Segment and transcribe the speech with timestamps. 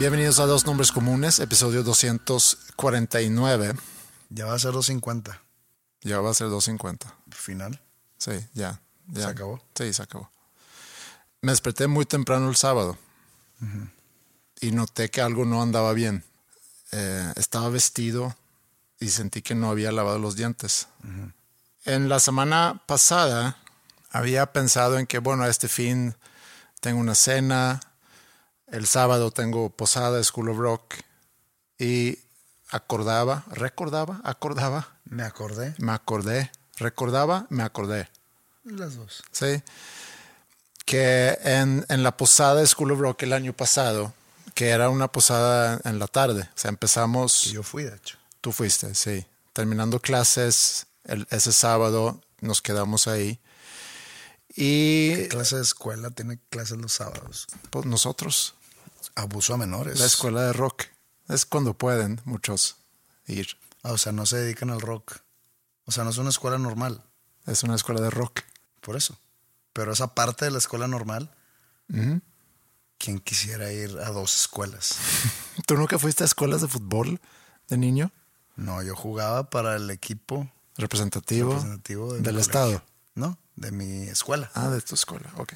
[0.00, 3.74] Bienvenidos a Dos Nombres Comunes, episodio 249.
[4.30, 5.42] Ya va a ser 250.
[6.00, 7.14] Ya va a ser 250.
[7.32, 7.78] Final.
[8.16, 8.80] Sí, ya.
[9.08, 9.24] ya.
[9.24, 9.62] ¿Se acabó?
[9.74, 10.30] Sí, se acabó.
[11.42, 12.96] Me desperté muy temprano el sábado
[14.62, 16.24] y noté que algo no andaba bien.
[16.92, 18.34] Eh, estaba vestido
[19.00, 20.88] y sentí que no había lavado los dientes.
[21.84, 23.58] En la semana pasada
[24.10, 26.16] había pensado en que, bueno, este fin
[26.80, 27.80] tengo una cena,
[28.70, 30.94] el sábado tengo posada, School of Rock,
[31.78, 32.18] y
[32.70, 35.74] acordaba, recordaba, acordaba, Me acordé.
[35.78, 38.08] me acordé, recordaba, me acordé.
[38.64, 39.22] Las dos.
[39.32, 39.62] Sí.
[40.84, 44.12] Que en, en la posada de School of Rock el año pasado,
[44.54, 48.18] que era una posada en la tarde, o sea, empezamos, Y yo fui, de hecho.
[48.40, 53.38] tú fuiste, sí, terminando clases el- ese sábado, nos quedamos ahí.
[54.56, 57.46] Y ¿Qué clase de escuela tiene clases los sábados?
[57.70, 58.54] pues, nosotros,
[59.14, 59.98] Abuso a menores.
[59.98, 60.84] la escuela de rock,
[61.28, 62.76] es cuando pueden muchos
[63.26, 63.56] ir.
[63.82, 65.18] Ah, o sea, no se dedican al rock.
[65.86, 67.02] O sea, no es una escuela normal.
[67.46, 68.40] Es una escuela de rock.
[68.80, 69.18] Por eso.
[69.72, 71.30] Pero esa parte de la escuela normal,
[72.98, 74.96] ¿quién quisiera ir a dos escuelas?
[75.66, 77.20] ¿Tú nunca fuiste a escuelas de fútbol
[77.68, 78.12] de niño?
[78.56, 82.40] No, yo jugaba para el equipo Representativo, representativo de mi del colegio.
[82.40, 82.82] estado.
[83.14, 84.50] No, de mi escuela.
[84.54, 85.54] Ah, de tu escuela, ok.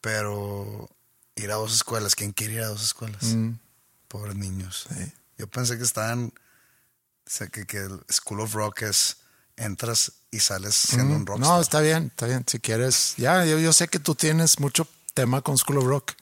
[0.00, 0.88] Pero
[1.36, 3.22] ir a dos escuelas, ¿quién quiere ir a dos escuelas?
[3.24, 3.52] Mm,
[4.08, 4.86] Pobres niños.
[4.94, 5.12] sí.
[5.38, 6.32] Yo pensé que estaban,
[7.26, 9.18] o sea, que, que el School of Rock es,
[9.56, 11.48] entras y sales siendo Mm, un rockstar.
[11.50, 12.44] No, está bien, está bien.
[12.46, 16.12] Si quieres, ya, yo, yo sé que tú tienes mucho tema con School of Rock.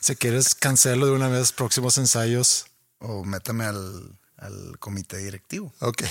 [0.00, 2.66] Si quieres, cancelo de una vez próximos ensayos.
[3.00, 5.72] O métame al, al comité directivo.
[5.80, 6.04] Ok.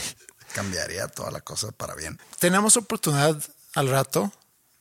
[0.53, 2.19] Cambiaría toda la cosa para bien.
[2.39, 3.41] Tenemos oportunidad
[3.75, 4.33] al rato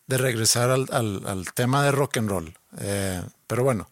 [0.08, 2.54] de regresar al, al- tema de rock and roll.
[2.80, 3.88] Eh, pero bueno,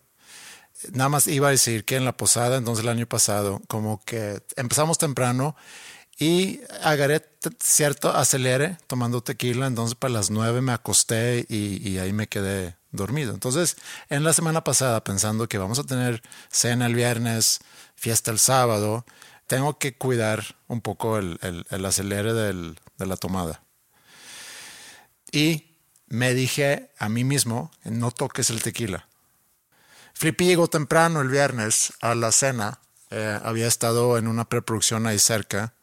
[0.93, 4.43] nada más iba a decir que en la posada, entonces el año pasado, como que
[4.57, 5.57] empezamos temprano
[6.19, 7.23] y agarré
[7.61, 13.35] cierto acelere tomando tequila, entonces para las nueve me acosté y, ahí me quedé dormido.
[13.35, 13.77] Entonces,
[14.09, 17.61] en la semana pasada, pensando que vamos a tener cena el viernes,
[17.95, 19.05] fiesta el sábado,
[19.47, 23.63] tengo que cuidar un poco el, el- el acelere del- de la tomada.
[25.33, 25.76] Y
[26.09, 29.09] me dije a mí mismo, no toques el tequila.
[30.15, 32.79] Flippy llegó temprano el viernes a la cena.
[33.11, 35.75] eh, había estado en una preproducción ahí cerca.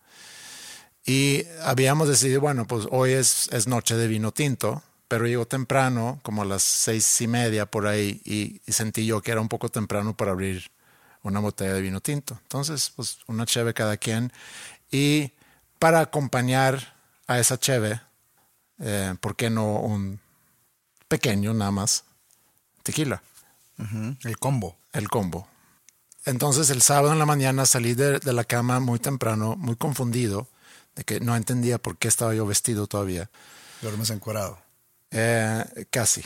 [1.06, 6.20] Y habíamos decidido, bueno, pues hoy es, es noche de vino tinto, pero llegó temprano,
[6.24, 9.70] como a las seis y media por ahí, y, sentí yo que era un poco
[9.70, 10.72] temprano para abrir
[11.22, 12.40] una botella de vino tinto.
[12.42, 14.32] Entonces, pues una cheve cada quien.
[14.90, 15.32] Y
[15.78, 16.96] para acompañar
[17.28, 18.02] a esa cheve,
[18.80, 20.20] eh, ¿por qué no un
[21.14, 22.06] pequeño nada más
[22.82, 23.22] tequila?
[24.24, 24.76] El combo.
[24.94, 25.48] el combo.
[26.26, 30.48] Entonces el sábado en la mañana salí de, de la cama muy temprano, muy confundido,
[30.96, 33.30] de que no entendía por qué estaba yo vestido todavía.
[33.82, 34.58] Duermes encuerado.
[35.12, 36.26] Eh, casi.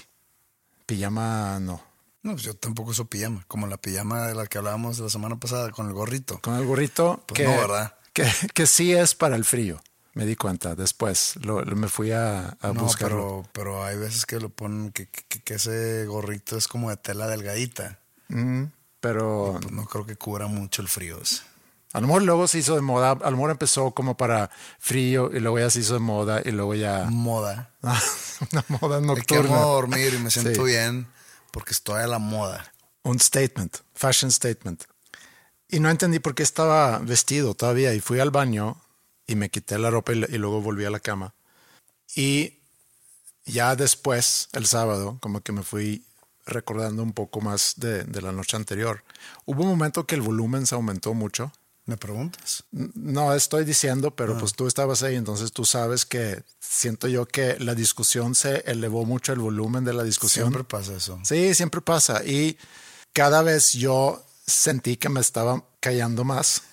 [0.85, 1.81] Pijama no.
[2.23, 3.43] No, pues yo tampoco uso pijama.
[3.49, 6.39] Como la pijama de la que hablábamos la semana pasada con el gorrito.
[6.41, 7.95] Con el gorrito Pues que, no, ¿verdad?
[8.13, 9.81] que, que sí es para el frío.
[10.17, 11.35] Me di cuenta después.
[11.41, 13.43] Lo, lo- me fui a, a no, buscarlo.
[13.43, 16.97] pero, pero hay veces que lo ponen, que, que- que ese gorrito es como de
[16.97, 17.99] tela delgadita.
[18.29, 18.63] Mm,
[18.99, 21.41] pero Pues no creo que cubra mucho el frío ese.
[21.93, 24.49] A lo mejor luego se hizo de moda, a lo mejor empezó como para
[24.79, 27.71] frío y luego ya se hizo de moda y luego ya Moda.
[28.51, 29.61] una moda Me quiero nocturna.
[29.61, 30.71] dormir y me siento Sí.
[30.71, 31.07] bien
[31.51, 32.71] porque estoy a la moda.
[33.03, 34.83] Un statement, fashion statement.
[35.69, 38.77] Y no entendí por qué estaba vestido todavía y fui al baño
[39.27, 41.35] y me quité la ropa y, y luego volví a la cama.
[42.15, 42.59] Y
[43.45, 46.03] ya después, el sábado, como que me fui
[46.45, 49.03] recordando un poco más de, de la noche anterior.
[49.45, 51.51] Hubo un momento que el volumen se aumentó mucho.
[51.85, 52.65] ¿Me preguntas?
[52.71, 57.57] No estoy diciendo, pero pues tú estabas ahí, entonces tú sabes que siento yo que
[57.59, 60.47] la discusión se elevó mucho el volumen de la discusión.
[60.49, 61.17] Siempre pasa eso.
[61.23, 62.25] Sí, siempre pasa.
[62.25, 62.57] Y
[63.13, 66.63] cada vez yo sentí que me estaba callando más.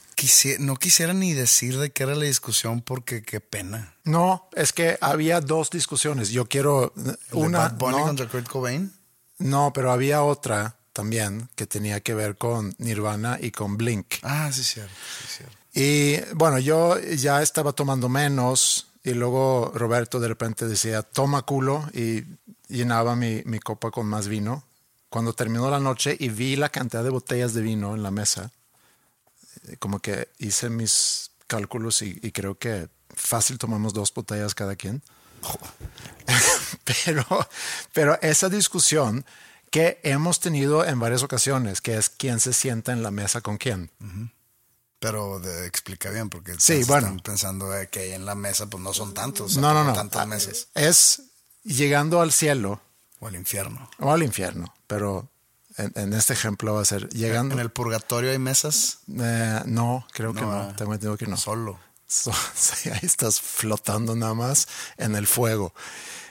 [0.58, 3.94] No quisiera ni decir de qué era la discusión porque qué pena.
[4.05, 6.31] No, es que había dos discusiones.
[6.31, 7.58] Yo quiero ¿El de una.
[7.61, 8.93] Bad Bunny no, contra Kurt Cobain.
[9.38, 14.14] no, pero había otra también que tenía que ver con Nirvana y con Blink.
[14.22, 14.94] Ah, sí, cierto.
[15.20, 15.56] Sí, cierto.
[15.75, 21.84] Y bueno, yo ya estaba tomando menos y luego Roberto de repente decía, toma culo
[21.93, 22.22] y
[22.69, 24.64] llenaba mi, mi copa con más vino.
[25.08, 28.44] Cuando terminó la noche y vi la cantidad de botellas de vino en la mesa,
[28.44, 28.50] eh,
[29.78, 35.02] como que hice mis cálculos y, y creo que fácil tomamos dos botellas cada quien.
[37.05, 37.25] pero,
[37.93, 39.25] pero esa discusión
[39.70, 43.56] que hemos tenido en varias ocasiones, que es quién se sienta en la mesa con
[43.58, 43.90] quién.
[45.00, 47.08] Pero de- explica bien, porque Sí, bueno.
[47.08, 49.56] están pensando que en la mesa pues no son tantos.
[49.56, 49.93] No, no, no.
[49.93, 50.69] Tantas mesas.
[50.75, 51.22] Es
[51.64, 52.81] llegando al cielo
[53.20, 53.90] O al infierno.
[53.99, 55.28] o al infierno, pero
[55.76, 57.54] en, en este ejemplo va a ser llegando.
[57.54, 58.98] En el purgatorio hay mesas.
[59.18, 60.52] Eh, no, creo que No, no.
[60.70, 61.36] ah, Tengo entendido que no.
[61.36, 61.78] Solo.
[62.06, 64.68] So- sí, ahí estás flotando nada más
[64.98, 65.74] en el fuego.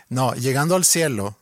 [0.09, 1.35] No, llegando al cielo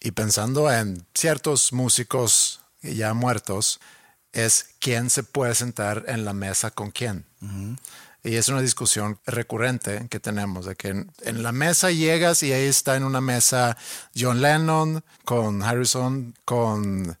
[0.00, 3.80] y pensando en ciertos músicos ya muertos,
[4.32, 7.24] es quién se puede sentar en la mesa con quién.
[8.22, 12.52] Y es una discusión recurrente que tenemos, de que en, en la mesa llegas y
[12.52, 13.76] ahí está en una mesa
[14.16, 17.16] John Lennon con Harrison, con...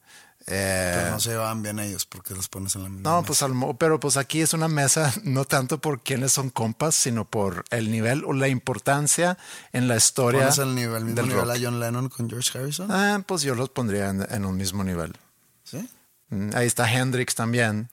[0.48, 3.26] eh, Pero no se llevaban bien ellos porque los pones en la misma no, mesa.
[3.26, 7.24] pues al pero pues aquí es una mesa no tanto por quiénes son compas, sino
[7.24, 9.38] por el nivel o la importancia
[9.72, 11.56] en la historia ¿Pones el nivel, mismo del nivel rock.
[11.56, 12.90] a John Lennon con George Harrison?
[12.92, 15.16] Ah, pues yo los pondría en, en un mismo nivel.
[15.64, 15.88] ¿Sí?
[16.30, 17.90] Mm, Ahí está Hendrix también.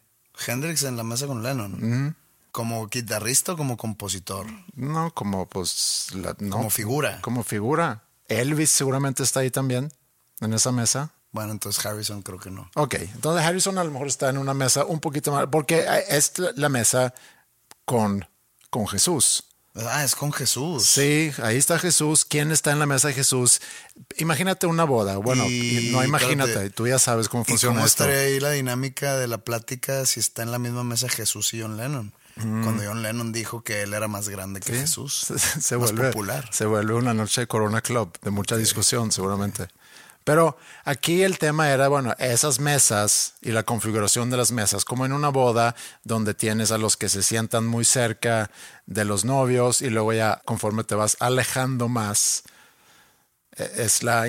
[0.48, 2.16] Hendrix en la mesa con Lennon.
[2.52, 4.46] ¿Como guitarrista o como compositor?
[4.76, 7.20] No, como pues la- no, Como figura.
[7.22, 8.04] Como figura.
[8.28, 9.92] Elvis seguramente está ahí también,
[10.40, 11.12] en esa mesa.
[11.34, 12.70] Bueno, entonces Harrison creo que no.
[12.76, 16.32] Ok, entonces Harrison a lo mejor está en una mesa un poquito más, porque es
[16.56, 17.14] la- mesa
[17.86, 18.26] con,
[18.70, 19.44] con Jesús.
[19.76, 20.86] Ah, es con Jesús.
[20.86, 22.26] Sí, ahí está Jesús.
[22.26, 23.60] ¿Quién está en la mesa de Jesús?
[24.18, 25.18] Imagínate una boda.
[25.18, 26.70] Bueno, Y- y no imagínate, espérate.
[26.76, 28.04] tú ya sabes cómo ¿Y funciona cómo esto.
[28.04, 31.62] estaría ahí la dinámica de la plática si está en la misma mesa Jesús y
[31.62, 32.14] John Lennon?
[32.36, 35.26] Cuando John Lennon dijo que él era más grande que Jesús.
[35.28, 36.48] Se, se más vuelve, popular.
[36.52, 39.68] se vuelve una noche de Corona Club, de mucha discusión seguramente.
[40.24, 45.06] Pero aquí el tema era, bueno, esas mesas y la configuración de las mesas, como
[45.06, 48.50] en una boda donde tienes a los que se sientan muy cerca
[48.86, 52.44] de los novios y luego ya conforme te vas alejando más,
[53.58, 54.26] eh, es la-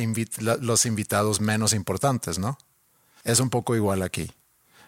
[0.61, 2.59] los invitados menos importantes, ¿no?
[3.23, 4.31] Es un poco igual aquí.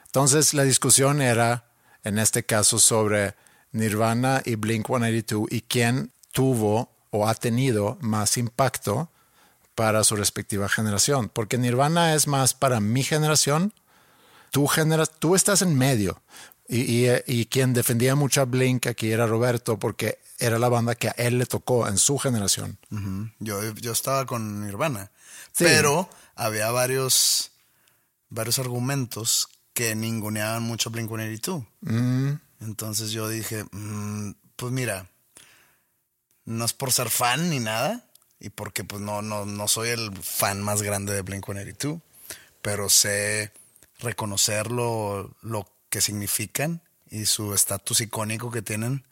[0.06, 1.64] Entonces la discusión era,
[2.04, 3.34] en este caso, sobre
[3.72, 9.10] Nirvana y Blink 182 y quién tuvo o ha tenido más impacto
[9.76, 11.28] para su respectiva generación.
[11.32, 13.72] Porque Nirvana es más para mi generación,
[14.50, 16.20] tú, genera, tú estás en medio.
[16.68, 20.96] Y, y- y quien defendía mucho a Blink aquí era Roberto, porque era la banda
[20.96, 22.76] que a él le tocó en su generación.
[22.90, 23.30] Ujú.
[23.38, 25.12] yo, yo estaba con Nirvana.
[25.52, 25.62] Sí.
[25.64, 27.52] Pero había varios,
[28.30, 31.64] varios argumentos que ninguneaban mucho a Blink 182.
[32.60, 35.08] Entonces yo dije, mm, pues mira,
[36.44, 38.04] no es por ser fan ni nada,
[38.40, 42.00] y porque pues no, no, no soy el fan más grande de Blink 182,
[42.62, 43.52] pero sé
[44.00, 49.04] reconocer lo, lo que significan y su estatus icónico que tienen.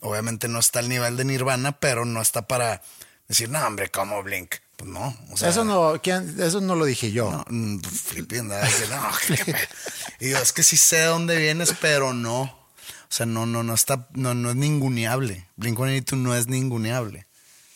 [0.00, 2.82] Obviamente no está al nivel de Nirvana, pero no está para
[3.28, 4.54] decir, no, hombre, como Blink.
[4.76, 5.16] Pues no.
[5.30, 6.40] O sea, eso, no, ¿quién?
[6.40, 7.30] eso no lo dije yo.
[7.30, 7.78] no, mm,
[8.28, 8.54] que no,
[9.26, 9.68] qué pe-
[10.20, 12.42] Y yo, es que sí sé de dónde vienes, pero no.
[12.42, 15.46] O sea, no, no, no está, no, no es ninguneable.
[15.56, 17.26] Blink 182 no es ninguneable.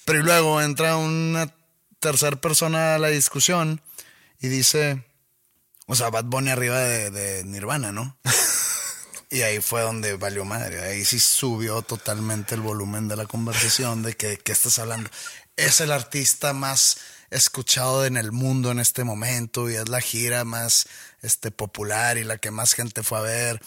[0.07, 1.53] Pero luego entra una
[2.01, 3.83] tercera persona a la discusión
[4.41, 5.05] y dice,
[5.87, 8.17] o sea, Bad Bunny arriba de, de Nirvana, ¿no?
[9.29, 10.81] Y ahí fue donde valió madre.
[10.85, 15.11] Ahí sí subió totalmente el volumen de la conversación de que, que estás hablando.
[15.57, 16.99] Es el artista más
[17.31, 20.87] escuchado en el mundo en este momento y es la gira más
[21.23, 23.63] este, popular y la que más gente fue a ver.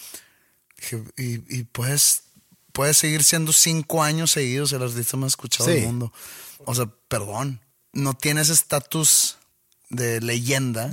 [1.18, 2.22] Y, y puedes,
[2.80, 5.74] puedes seguir siendo cinco años seguidos el artista más escuchado Sí.
[5.76, 6.14] del mundo.
[6.64, 7.60] O sea, perdón.
[7.92, 9.36] No tienes estatus
[9.90, 10.90] de leyenda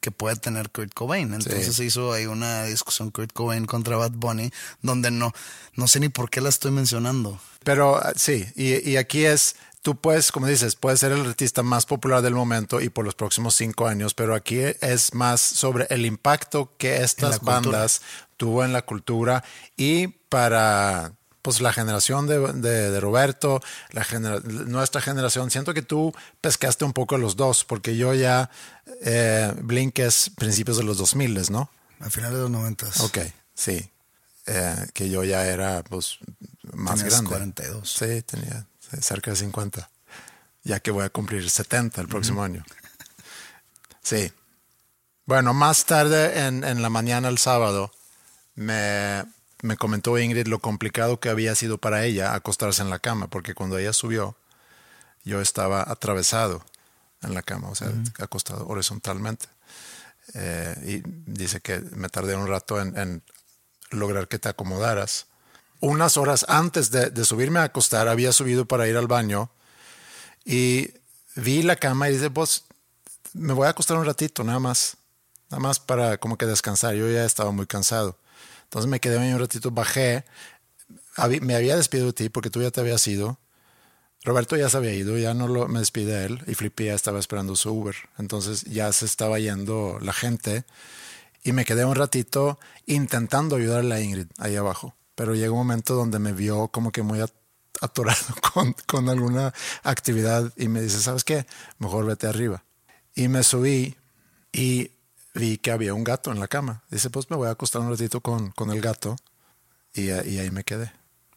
[0.00, 1.32] que puede tener Kurt Cobain.
[1.32, 1.72] Entonces Sí.
[1.72, 4.50] se hizo ahí una discusión Kurt Cobain contra Bad Bunny,
[4.82, 5.32] donde no,
[5.74, 7.40] no sé ni por qué la estoy mencionando.
[7.64, 9.56] Pero ah, sí, y, y aquí es,
[9.86, 13.14] tú puedes, como dices, puedes ser el artista más popular del momento y por los
[13.14, 17.60] próximos cinco años, pero aquí es más sobre el impacto que estas cultura.
[17.60, 18.02] bandas
[18.36, 19.44] tuvo en la cultura
[19.76, 23.60] y para pues la generación de, de- de Roberto,
[23.92, 28.50] la genera- nuestra generación, siento que tú pescaste un poco los dos, porque yo ya,
[29.02, 31.70] eh, Blink es principios de los 2000, ¿no?
[32.00, 32.98] A finales de los noventas.
[33.02, 33.18] Ok,
[33.54, 33.88] sí.
[34.48, 36.18] Eh, que yo ya era pues
[36.72, 37.30] más Tenías grande.
[37.30, 37.88] 42.
[37.92, 38.66] Sí, tenía
[39.00, 39.90] cerca de 50.
[40.64, 42.64] Ya que voy a cumplir 70 el próximo año.
[44.02, 44.32] Sí.
[45.24, 47.90] Bueno, más tarde en, en la mañana el sábado
[48.54, 49.24] me,
[49.62, 53.54] me comentó Ingrid lo complicado que había sido para ella acostarse en la cama, porque
[53.54, 54.36] cuando ella subió,
[55.24, 56.64] yo estaba atravesado
[57.22, 59.46] en la cama, o sea, acostado horizontalmente.
[60.34, 63.22] Eh, y dice que me tardé un rato en, en
[63.90, 65.26] lograr que te acomodaras.
[65.80, 69.50] Unas horas antes de, subirme a acostar, había subido para ir al baño
[70.44, 70.90] y
[71.34, 72.64] vi la cama y dice, pues
[73.34, 74.96] me voy a acostar un ratito, nada más.
[75.50, 76.94] Nada más para como que descansar.
[76.94, 78.16] Yo ya estaba muy cansado.
[78.64, 80.24] Entonces me quedé ahí un ratito, bajé.
[81.40, 83.38] Me había despedido de ti porque tú ya te habías ido.
[84.24, 86.94] Roberto ya se había ido, ya no lo, me despide de él y Flippy ya
[86.94, 87.94] estaba esperando su Uber.
[88.18, 90.64] Entonces ya se estaba yendo la gente
[91.44, 94.96] y me quedé un ratito intentando ayudarle a Ingrid ahí abajo.
[95.16, 97.32] Pero llegó un momento donde me vio como que muy at-
[97.80, 101.46] atorado con, con alguna actividad y me dice, ¿sabes qué?
[101.78, 102.62] Mejor vete arriba.
[103.16, 103.96] Y me subí
[104.52, 104.92] y
[105.34, 106.82] vi que había un gato en la cama.
[106.90, 109.16] Dice, pues me voy a acostar un ratito con, con el gato
[109.94, 110.92] y, y ahí me quedé.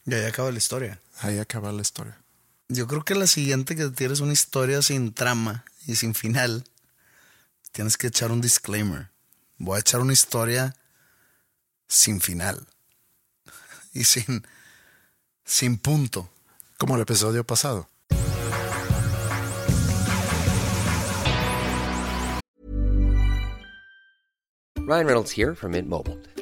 [0.06, 1.00] Y ahí acaba la historia.
[1.22, 2.18] Ahí acaba la historia.
[2.68, 6.66] Yo creo que la siguiente que tienes una historia sin trama y sin final,
[7.72, 9.10] tienes que echar un disclaimer.
[9.58, 10.76] Voy a echar una historia
[11.88, 12.68] sin final
[14.00, 14.44] y sin,
[15.44, 16.30] sin punto.
[16.78, 17.90] Como el episodio pasado.
[24.78, 26.18] Ryan Reynolds here from Mint Mobile.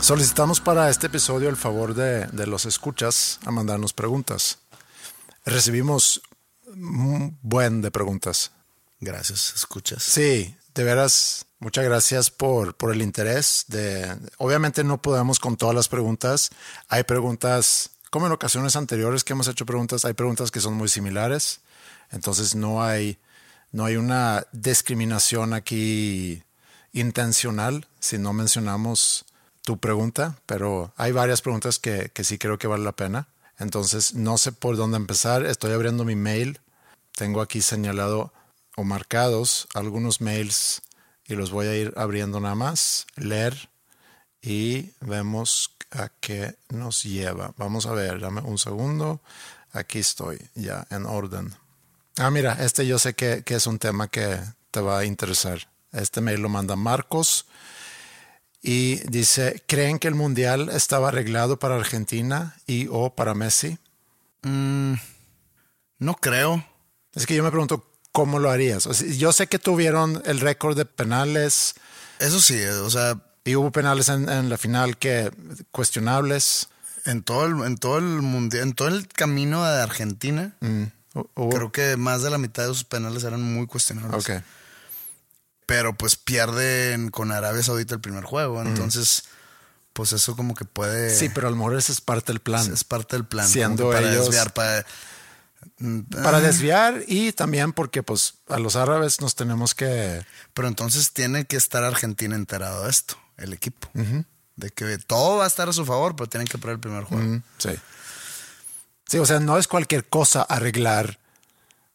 [0.00, 4.58] Solicitamos para este episodio el favor de, de los escuchas a mandarnos preguntas.
[5.44, 6.22] Recibimos
[6.66, 8.50] un buen de preguntas.
[8.98, 10.02] Gracias, escuchas.
[10.02, 13.66] Sí, de veras, muchas gracias por, por el interés.
[13.68, 16.50] De, obviamente no podemos con todas las preguntas.
[16.88, 20.88] Hay preguntas, como en ocasiones anteriores que hemos hecho preguntas, hay preguntas que son muy
[20.88, 21.60] similares.
[22.10, 23.18] Entonces no hay,
[23.70, 26.42] no hay una discriminación aquí
[26.92, 29.26] intencional si no mencionamos
[29.62, 33.28] tu pregunta, pero hay varias preguntas que, que sí creo que vale la pena.
[33.58, 35.44] Entonces no sé por dónde empezar.
[35.44, 36.60] Estoy abriendo mi mail.
[37.14, 38.32] Tengo aquí señalado
[38.76, 40.82] o marcados algunos mails
[41.26, 43.70] y los voy a ir abriendo nada más, leer
[44.42, 47.52] y vemos a qué nos lleva.
[47.56, 49.20] Vamos a ver, dame un segundo.
[49.72, 51.54] Aquí estoy, ya en orden.
[52.16, 54.40] Ah, mira, este yo sé que, que es un tema que
[54.70, 55.68] te va a interesar.
[55.92, 57.46] Este mail lo manda Marcos
[58.62, 63.78] y dice, ¿creen que el Mundial estaba arreglado para Argentina y o para Messi?
[65.98, 66.64] No creo.
[67.14, 68.86] Es que yo me pregunto, ¿cómo lo harías?
[68.86, 71.74] O sea, yo sé que tuvieron el récord de penales
[72.18, 75.30] Eso sí, o sea, y hubo penales en, en la final que
[75.72, 76.68] cuestionables.
[77.06, 80.84] en todo el, en todo el mundial, en todo el camino de Argentina, Mm,
[81.50, 84.28] creo que más de la mitad de sus penales eran muy cuestionables.
[84.28, 84.42] ok.
[85.70, 88.60] Pero pues pierden con Arabia Saudita el primer juego.
[88.60, 89.22] Entonces,
[89.92, 91.14] pues eso como que puede.
[91.16, 92.72] Sí, pero a lo mejor es parte del plan.
[92.72, 93.46] Es parte del plan.
[93.48, 94.84] Siendo para ellos- desviar, para.
[95.78, 100.24] Mm, Para ah, desviar y también porque pues a los árabes nos tenemos que...
[100.54, 103.88] Pero entonces tiene que estar Argentina enterado de esto, el equipo.
[104.56, 107.04] De que todo va a estar a su favor, pero tienen que perder el primer
[107.04, 107.42] juego.
[107.58, 107.70] Sí.
[109.06, 111.18] Sí, o sea, no es cualquier cosa arreglar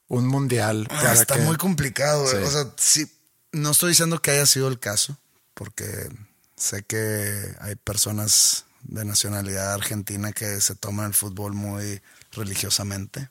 [0.08, 0.88] un mundial.
[0.92, 2.26] Ah, para está que- muy complicado.
[2.28, 2.38] Sí.
[2.38, 3.12] O sea, sí,
[3.56, 5.18] no estoy diciendo que haya sido el caso,
[5.54, 6.10] porque
[6.56, 12.02] sé que hay personas de nacionalidad argentina que se toman el fútbol muy
[12.34, 13.30] religiosamente.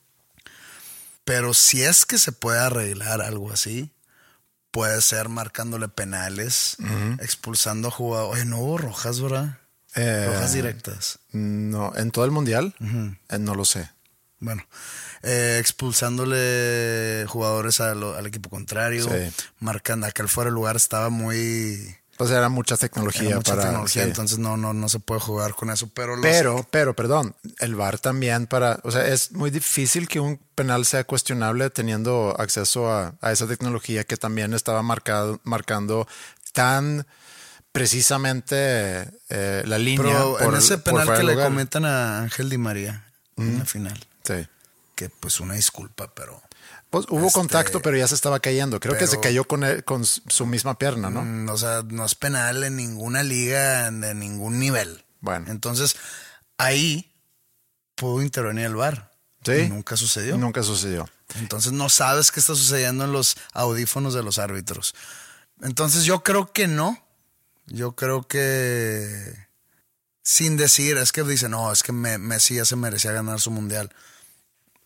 [1.25, 3.90] Pero si es que se puede arreglar algo así,
[4.71, 6.76] puede ser marcándole penales,
[7.21, 8.35] expulsando a jugadores.
[8.35, 9.59] Oye, no hubo rojas, ¿verdad?
[9.95, 11.19] Eh, rojas directas.
[11.33, 13.90] No, en todo el mundial, Eh, no lo sé.
[14.40, 14.66] Bueno,
[15.25, 19.45] eh, expulsándole jugadores lo- al equipo contrario, Sí.
[19.61, 23.64] marcando aquel fuera de lugar estaba muy O sea, era mucha tecnología era mucha para.
[23.69, 24.09] tecnología, sí.
[24.09, 25.88] entonces no, no, no se puede jugar con eso.
[25.95, 30.21] Pero, los- Pero, pero, perdón, el VAR también para, o sea, es muy difícil que
[30.21, 36.07] un penal sea cuestionable teniendo acceso a, a esa tecnología que también estaba marcado, marcando
[36.52, 37.04] tan
[37.73, 40.07] precisamente eh, la línea.
[40.07, 43.04] pero en por- ese por penal que le comentan a Ángel Di María
[43.37, 44.47] en la final, Sí.
[44.95, 46.43] Que pues una disculpa, pero
[46.91, 48.79] Pues hubo Este, contacto, pero ya se estaba cayendo.
[48.81, 51.23] Creo que se cayó con, con su misma pierna, ¿no?
[51.25, 55.05] Mm, o sea, no es penal en ninguna liga de ningún nivel.
[55.21, 55.47] Bueno.
[55.51, 55.97] Entonces,
[56.59, 57.13] ahí
[57.97, 59.11] pudo intervenir el VAR.
[59.45, 59.53] Sí.
[59.53, 60.37] Y nunca sucedió.
[60.39, 61.09] Nunca sucedió.
[61.37, 64.95] Entonces no sabes qué está sucediendo en los audífonos de los árbitros.
[65.63, 66.99] Entonces yo creo que no.
[67.67, 69.35] Yo creo que
[70.23, 73.51] sin decir, es que dicen, no, es que Me- Messi ya se merecía ganar su
[73.51, 73.91] mundial.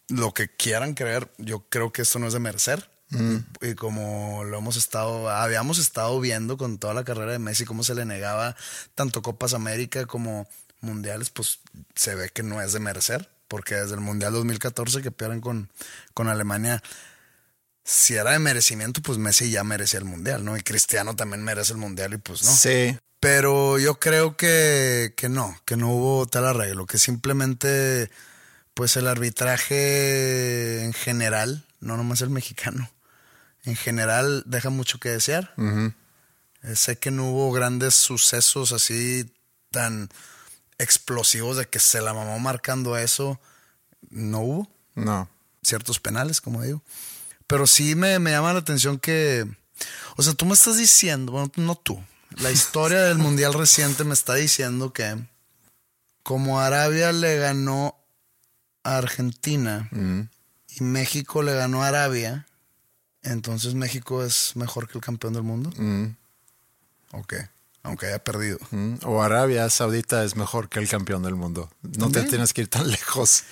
[0.09, 2.91] Lo que quieran creer, yo creo que esto no es de merecer.
[3.11, 7.65] Y, y como lo hemos estado, habíamos estado viendo con toda la carrera de Messi,
[7.65, 8.55] cómo se le negaba
[8.95, 10.47] tanto Copas América como
[10.81, 11.61] mundiales, pues
[11.95, 13.31] se ve que no es de merecer.
[13.49, 15.71] Porque desde el Mundial 2014 que pierden con,
[16.13, 16.83] con Alemania,
[17.83, 20.59] si era de merecimiento, pues Messi ya merecía el Mundial, ¿no?
[20.59, 22.51] Y Cristiano también merece el Mundial y pues no.
[22.55, 22.99] Sí.
[23.21, 28.11] Pero yo creo que, que no, que no hubo tal arreglo, que simplemente,
[28.79, 32.89] pues el arbitraje en general, no nomás el mexicano,
[33.65, 35.53] en general deja mucho que desear.
[36.63, 39.29] Eh, sé que no hubo grandes sucesos así
[39.73, 40.09] tan
[40.79, 43.41] explosivos de que se la mamó marcando eso,
[44.11, 45.29] no hubo No.
[45.65, 46.81] ciertos penales, como digo.
[47.49, 49.45] Pero sí me, me llama la atención que,
[50.17, 52.01] o sea, tú me estás diciendo, bueno, no tú,
[52.37, 55.17] la historia del Mundial reciente me está diciendo que
[56.23, 57.98] como Arabia le ganó
[58.95, 59.89] a Argentina
[60.69, 62.47] y México le ganó a Arabia,
[63.23, 65.71] entonces México es mejor que el campeón del mundo.
[67.13, 67.35] Ok,
[67.83, 68.59] aunque haya perdido.
[68.71, 71.71] Mm, O Arabia Saudita es mejor que el campeón del mundo.
[71.83, 73.45] No te tienes que ir tan lejos.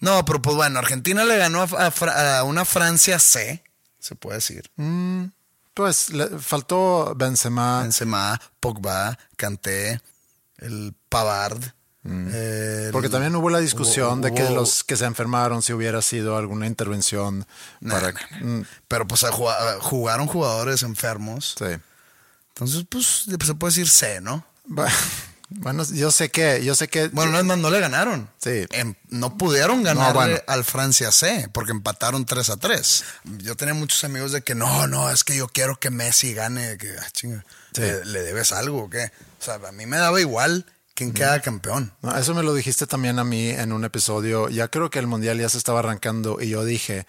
[0.00, 3.62] No, pero pues bueno, Argentina le ganó a, a Fra- a una Francia C,
[3.98, 4.70] se puede decir.
[5.74, 7.82] Pues le faltó Benzema.
[7.82, 10.00] Benzema, Pogba, Kanté,
[10.58, 11.62] el Pavard.
[12.04, 15.72] El- Porque también hubo la discusión hubo- de que hubo- los que se enfermaron si
[15.72, 17.46] hubiera sido alguna intervención
[17.80, 18.46] Nah, para nah, nah.
[18.60, 19.24] Mm, Pero pues
[19.80, 21.54] jugaron jugadores enfermos.
[21.58, 21.76] sí.
[22.54, 24.44] Entonces, pues se puede decir C, ¿no?
[24.68, 24.90] Bu-
[25.52, 28.30] Bueno, yo sé que, yo sé que Bueno, no es más, no le ganaron.
[28.38, 28.66] Sí.
[28.70, 30.38] Em- no pudieron ganarle bueno.
[30.46, 33.02] al Francia C porque empataron 3 a 3.
[33.38, 36.76] Yo tenía muchos amigos de que no, no, es que yo quiero que Messi gane.
[36.78, 37.80] Que, ah, chinga, Sí.
[37.82, 39.10] ¿le, le debes algo o qué?
[39.40, 40.66] O sea, a mí me daba igual
[41.00, 41.92] quién queda campeón.
[42.02, 44.48] No, eso me lo dijiste también a mí en un episodio.
[44.48, 47.06] Ya creo que el mundial ya se estaba arrancando y yo dije,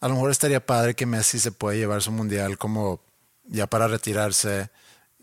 [0.00, 3.00] a lo mejor estaría padre que Messi se pueda llevar su mundial como
[3.46, 4.70] ya para retirarse.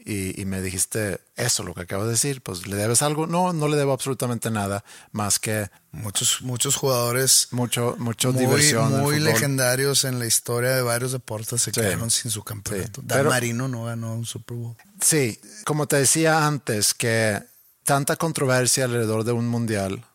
[0.03, 2.41] Y, y me dijiste eso, lo que acabo de decir.
[2.41, 3.27] Pues, ¿le debes algo?
[3.27, 8.99] No, no le debo absolutamente nada más que Muchos, muchos jugadores mucho, mucho muy, diversión.
[9.01, 11.81] muy legendarios en la historia de varios deportes se Sí.
[11.81, 13.01] quedaron sin su campeonato.
[13.01, 14.75] Sí, Dan pero- Marino no ganó un Super Bowl.
[15.01, 17.43] Sí, como te decía antes, que
[17.83, 20.05] tanta controversia alrededor de un mundial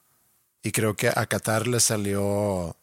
[0.62, 2.76] y creo que a Qatar le salió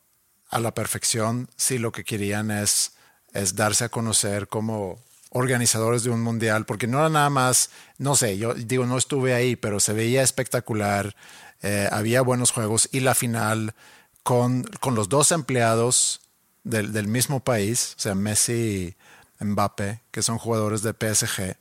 [0.49, 2.93] a la perfección si lo que querían es,
[3.33, 4.99] es darse a conocer como
[5.31, 9.33] organizadores de un mundial, porque no era nada más, no sé, yo digo, no estuve
[9.33, 11.15] ahí, pero se veía espectacular,
[11.63, 13.73] eh, había buenos juegos y la final
[14.21, 16.21] con, con los dos empleados
[16.63, 18.95] del, del mismo país, o sea, Messi
[19.41, 21.57] y Mbappe, que son jugadores de PSG,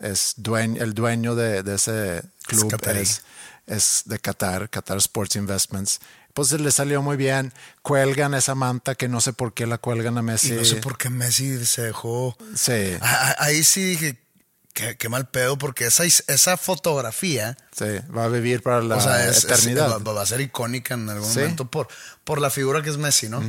[0.00, 3.22] es el dueño de, de ese club es,
[3.66, 6.00] es de Qatar, Qatar Sports Investments,
[6.34, 7.52] pues le salió muy bien.
[7.82, 10.52] Cuelgan esa manta que no sé por qué la cuelgan a Messi.
[10.52, 12.36] Y no sé por qué Messi se dejó.
[12.54, 14.18] Sí, Ah, ah, Ahí sí dije,
[14.76, 17.86] qué, qué mal pedo, porque esa, esa fotografía, sí,
[18.16, 19.90] va a vivir para la o sea, es- es- eternidad.
[20.04, 21.38] va, va a ser icónica en algún Sí.
[21.40, 21.88] momento por,
[22.24, 23.42] por la figura que es Messi, ¿no?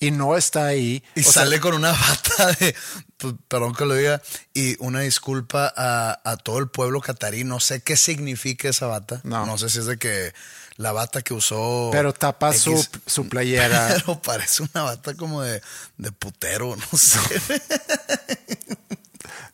[0.00, 1.02] Y no está ahí.
[1.14, 2.74] Y O sea, sale con una bata de,
[3.16, 4.20] pues, perdón que lo diga,
[4.52, 7.44] y una disculpa a, a todo el pueblo catarí.
[7.44, 9.20] No sé qué significa esa bata.
[9.22, 9.56] No.
[9.58, 10.34] sé si es de que
[10.76, 11.90] la bata que usó.
[11.92, 12.90] Pero tapa su, X.
[13.06, 13.88] su playera.
[14.04, 15.62] Pero parece una bata como de,
[15.98, 17.20] de putero, no sé.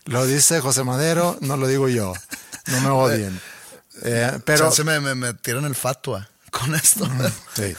[0.08, 2.12] Lo dice José Madero, no lo digo yo.
[2.66, 3.40] No me odien.
[4.02, 7.08] Eh, pero, se me, me, me tiran el fatua con esto.
[7.54, 7.74] sí.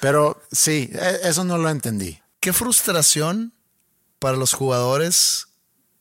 [0.00, 2.20] pero sí, e- eso no lo entendí.
[2.40, 3.52] Qué frustración
[4.18, 5.46] para los jugadores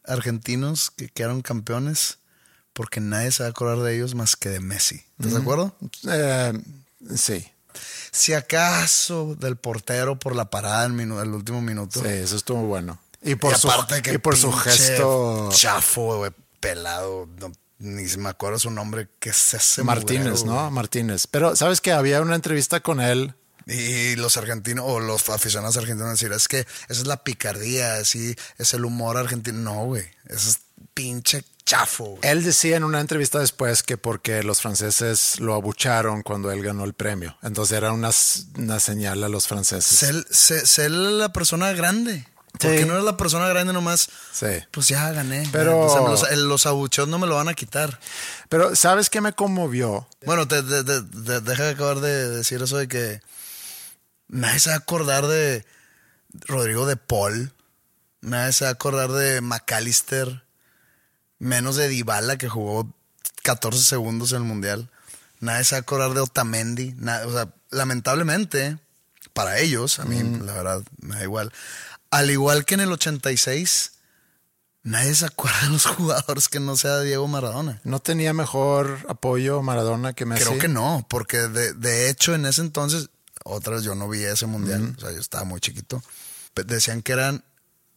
[0.06, 2.18] argentinos que quedaron campeones,
[2.74, 5.04] porque nadie se va a acordar de ellos más que de Messi.
[5.20, 5.76] ¿Estás de acuerdo?
[6.08, 6.54] Eh,
[7.16, 7.46] sí,
[8.12, 12.02] Si acaso del portero por la parada en el último minuto.
[12.02, 13.00] sí, eso estuvo bueno.
[13.22, 13.70] Y por, Y su,
[14.04, 17.28] que y por su gesto Chafo, güey, pelado.
[17.40, 19.08] no- ni me acuerdo su nombre.
[19.20, 20.54] que es ese Martínez, ¿no?
[20.60, 20.72] güey?
[20.72, 21.28] Martínez.
[21.28, 23.36] Pero sabes que había una entrevista con él.
[23.68, 26.68] Y los argentinos o los aficionados argentinos decir, es que esa
[27.02, 29.60] es la picardía, así es el humor argentino.
[29.60, 30.60] No, güey, eso es
[30.94, 32.06] pinche chafo.
[32.06, 32.20] güey.
[32.24, 36.84] Él decía en una entrevista después que porque los franceses lo abucharon cuando él ganó
[36.84, 37.38] el premio.
[37.44, 38.10] Entonces era una,
[38.58, 40.00] una señal a los franceses.
[40.00, 42.28] Sé, sé- sé la persona grande.
[42.67, 44.10] Porque no eres la persona grande nomás.
[44.34, 44.48] Sí.
[44.72, 45.48] Pues ya gané.
[45.52, 48.00] Pero- O sea, los, los abucheos no me lo van a quitar.
[48.50, 50.08] Pero ¿sabes qué me conmovió?
[50.26, 53.22] Bueno, te, te- te- te- deja de acabar de decir eso de que
[54.28, 55.65] nadie se va a acordar de
[56.48, 57.54] Rodrigo de Paul,
[58.22, 60.43] nadie se va a acordar de McAllister,
[61.39, 62.91] menos de Dybala que jugó
[63.43, 64.89] 14 segundos en el Mundial,
[65.39, 66.93] nadie se va a acordar de Otamendi,
[67.26, 68.78] o sea, lamentablemente,
[69.34, 71.52] para ellos, a mí la verdad me da igual,
[72.12, 73.91] al igual que en el 86,
[74.84, 77.80] nadie se acuerda de los jugadores que no sea Diego Maradona.
[77.84, 80.43] ¿No tenía mejor apoyo Maradona que Messi?
[80.43, 83.10] Creo que no, porque de, de hecho en ese entonces,
[83.43, 86.04] otra vez yo no vi ese mundial, o sea, yo estaba muy chiquito.
[86.56, 87.43] Decían que eran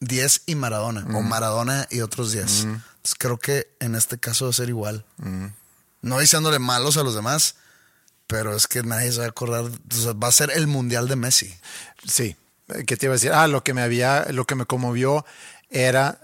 [0.00, 2.64] 10 y Maradona, o Maradona y otros 10.
[2.64, 5.04] Entonces creo que en este caso va a ser igual.
[6.00, 7.56] No diciéndole malos a los demás,
[8.26, 9.64] pero es que nadie se va a acordar.
[9.64, 11.54] O sea, va a ser el mundial de Messi.
[12.06, 12.36] Sí.
[12.86, 13.32] ¿Qué te iba a decir?
[13.32, 15.24] Ah, lo que me había, lo que me conmovió
[15.70, 16.20] era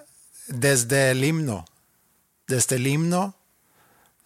[0.49, 1.65] desde el himno.
[2.47, 3.35] Desde el himno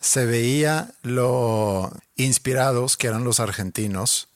[0.01, 4.29] se veía lo inspirados que eran los argentinos.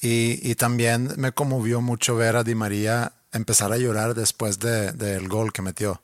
[0.00, 4.92] Y, y también me conmovió mucho ver a Di María empezar a llorar después de-
[4.92, 6.02] del gol que metió.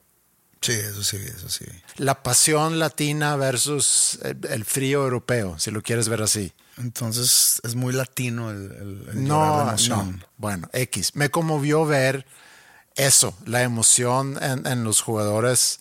[0.61, 1.65] Sí, eso sí, eso sí.
[1.97, 6.53] La pasión latina versus el, el frío europeo, si lo quieres ver así.
[6.79, 10.19] Entonces es muy latino el, el- el llorar de No, emoción.
[10.21, 10.27] no.
[10.37, 11.15] Bueno, X.
[11.17, 12.27] Me conmovió ver
[12.95, 15.81] eso, la emoción en, en los jugadores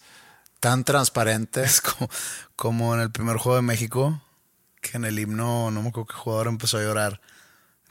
[0.60, 1.64] tan transparente.
[1.64, 2.10] Es como,
[2.56, 4.22] como en el primer juego de México,
[4.82, 7.22] que en el himno, no me acuerdo qué jugador empezó a llorar.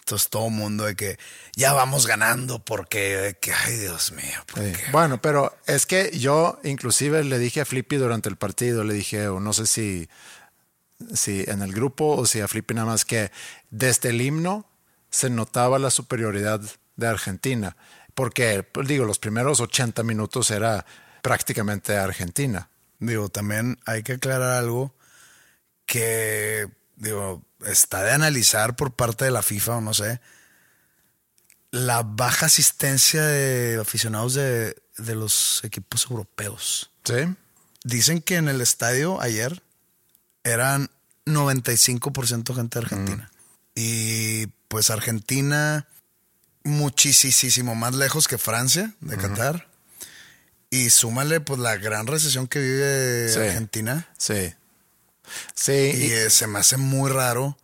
[0.01, 1.19] Entonces todo el mundo de que
[1.57, 4.40] ya vamos ganando porque, de que, ay Dios mío.
[4.92, 9.27] Bueno, pero es que yo inclusive le dije a Flippy durante el partido, le dije,
[9.27, 10.09] o no sé si,
[11.14, 13.30] si en el grupo o si a Flippy nada más que
[13.70, 14.66] desde el himno
[15.11, 16.61] se notaba la superioridad
[16.96, 17.76] de Argentina.
[18.14, 20.87] Porque, pues, digo, los primeros 80 minutos era
[21.22, 22.70] prácticamente Argentina.
[22.98, 24.94] Digo, también hay que aclarar algo
[25.85, 30.20] que, digo, está de analizar por parte de la FIFA o no sé.
[31.70, 36.90] La baja asistencia de aficionados de, de los equipos europeos.
[37.04, 37.37] ¿Sí?
[37.85, 39.62] Dicen que en el estadio ayer
[40.46, 40.90] eran
[41.26, 43.30] 95% gente argentina.
[43.74, 45.87] Y pues Argentina
[46.64, 49.68] muchísimo más lejos que Francia, de Qatar.
[50.70, 53.38] Y súmale pues la gran recesión que vive Sí.
[53.40, 54.09] Argentina.
[54.18, 54.52] Sí.
[55.54, 55.72] Sí.
[55.72, 57.56] Y y- eh, se me hace muy raro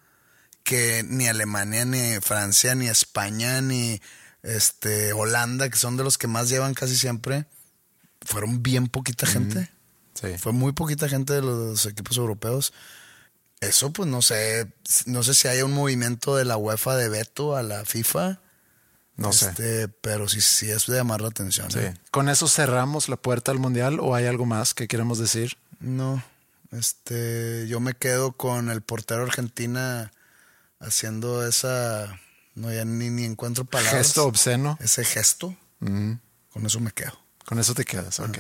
[0.65, 4.01] que ni Alemania, ni Francia, ni España, ni
[4.43, 7.47] este Holanda, que son de los que más llevan casi siempre,
[8.25, 9.69] fueron bien poquita gente.
[10.15, 10.39] Sí.
[10.39, 12.73] Fue muy poquita gente de los equipos europeos.
[13.61, 14.73] Eso, pues no sé,
[15.07, 18.41] no sé si hay un movimiento de la UEFA de veto a la FIFA.
[19.17, 19.51] No sé.
[19.51, 21.71] Este, pero sí, sí es de llamar la atención.
[21.71, 21.79] Sí.
[21.79, 21.95] ¿eh?
[22.11, 25.59] ¿Con eso cerramos la puerta al mundial o hay algo más que queremos decir?
[25.79, 26.23] No,
[26.73, 30.11] este, yo me quedo con el portero Argentina
[30.81, 32.19] haciendo esa,
[32.55, 34.07] no ya ni, ni encuentro palabras.
[34.07, 34.79] Gesto obsceno.
[34.81, 37.13] Ese gesto, con eso me quedo.
[37.45, 38.39] Con eso te quedas, ok.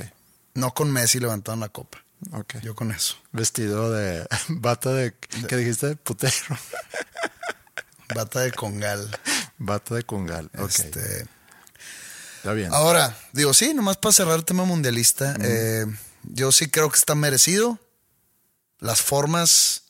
[0.55, 1.99] No con Messi levantando la copa.
[2.33, 2.57] Ok.
[2.62, 3.17] Yo con eso.
[3.33, 5.15] Vestido de bata de,
[5.49, 5.97] ¿qué dijiste?
[5.97, 6.33] Putero.
[8.15, 9.11] Bata de congal.
[9.59, 10.51] Bata de congal.
[10.59, 10.69] Ok.
[10.69, 11.27] Este,
[12.37, 12.73] Está bien.
[12.75, 15.87] Ahora, digo, sí, nomás para cerrar el tema mundialista, eh,
[16.25, 17.79] yo sí creo que está merecido.
[18.81, 19.85] Las formas,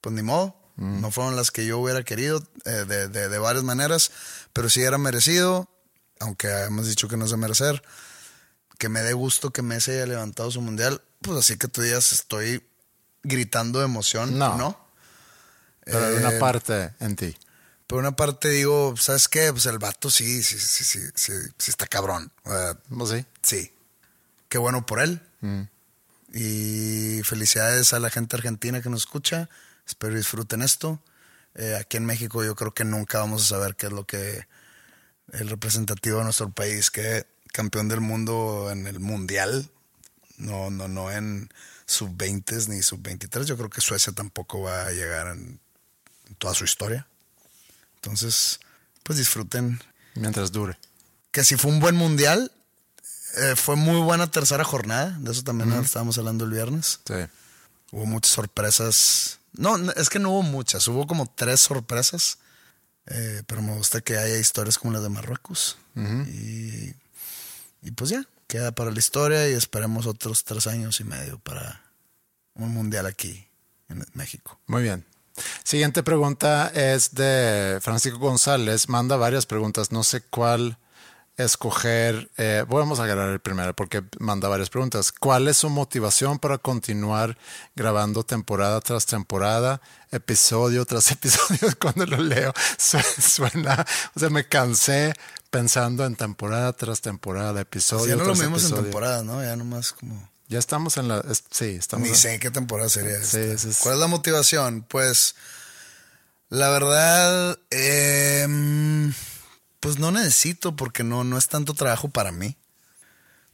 [0.00, 3.62] pues ni modo, no fueron las que yo hubiera querido eh, de, de- de varias
[3.64, 4.10] maneras,
[4.52, 5.68] pero sí era merecido,
[6.20, 7.82] aunque hemos dicho que no es de merecer.
[8.78, 12.12] Que me dé gusto que Messi haya levantado su mundial, pues así que tú digas,
[12.12, 12.62] estoy
[13.22, 14.56] gritando de emoción, No.
[14.56, 14.84] ¿no?
[15.84, 17.36] Pero hay eh, una parte en ti.
[17.86, 19.52] Por una parte digo, ¿sabes qué?
[19.52, 22.32] Pues el vato sí, sí, sí, sí, sí, sí está cabrón.
[22.44, 23.26] O sea, ¿Vos sí?
[23.42, 23.72] Sí.
[24.48, 25.20] Qué bueno por él.
[26.32, 29.48] Y felicidades a la gente argentina que nos escucha.
[29.86, 31.02] Espero disfruten esto.
[31.54, 34.46] Eh, aquí en México yo creo que nunca vamos a saber qué es lo que
[35.32, 39.70] el representativo de nuestro país, que campeón del mundo en el mundial,
[40.38, 41.48] no, no, no en
[41.86, 43.46] sub 20 ni sub 23.
[43.46, 45.60] Yo creo que Suecia tampoco va a llegar en,
[46.26, 47.06] en toda su historia.
[47.94, 48.58] Entonces,
[49.04, 49.80] pues disfruten
[50.16, 50.76] Mientras dure.
[51.30, 52.50] que si fue un buen mundial,
[53.36, 57.00] eh, fue muy buena tercera jornada, de eso también estábamos hablando el viernes.
[57.06, 57.14] Sí.
[57.92, 59.38] Hubo muchas sorpresas.
[59.52, 62.38] No, es que no hubo muchas, hubo como tres sorpresas,
[63.06, 65.78] eh, pero me gusta que haya historias como las de Marruecos.
[65.94, 66.94] y,
[67.84, 71.82] y pues ya, queda para la historia y esperemos otros tres años y medio para
[72.54, 73.46] un mundial aquí
[73.88, 74.58] en México.
[74.66, 75.04] Muy bien.
[75.64, 78.88] Siguiente pregunta es de Francisco González.
[78.88, 79.92] Manda varias preguntas.
[79.92, 80.78] No sé cuál
[81.36, 82.30] escoger.
[82.36, 85.12] Eh, vamos a agarrar el primero porque manda varias preguntas.
[85.12, 87.36] ¿Cuál es su motivación para continuar
[87.74, 91.58] grabando temporada tras temporada, episodio tras episodio?
[91.80, 95.12] Cuando lo leo su- suena, o sea, me cansé
[95.50, 99.42] pensando en temporada tras temporada, episodio ya no lo vimos en temporada, ¿no?
[99.42, 100.28] Ya nomás como...
[100.48, 102.04] Ya estamos en la, es- sí, estamos.
[102.04, 103.38] Ni en- sé qué temporada sería Sí, esta.
[103.40, 104.82] ese es- ¿Cuál es la motivación?
[104.88, 105.34] Pues,
[106.50, 109.12] la verdad, em,
[109.84, 112.56] pues no necesito porque no, no es tanto trabajo para mí.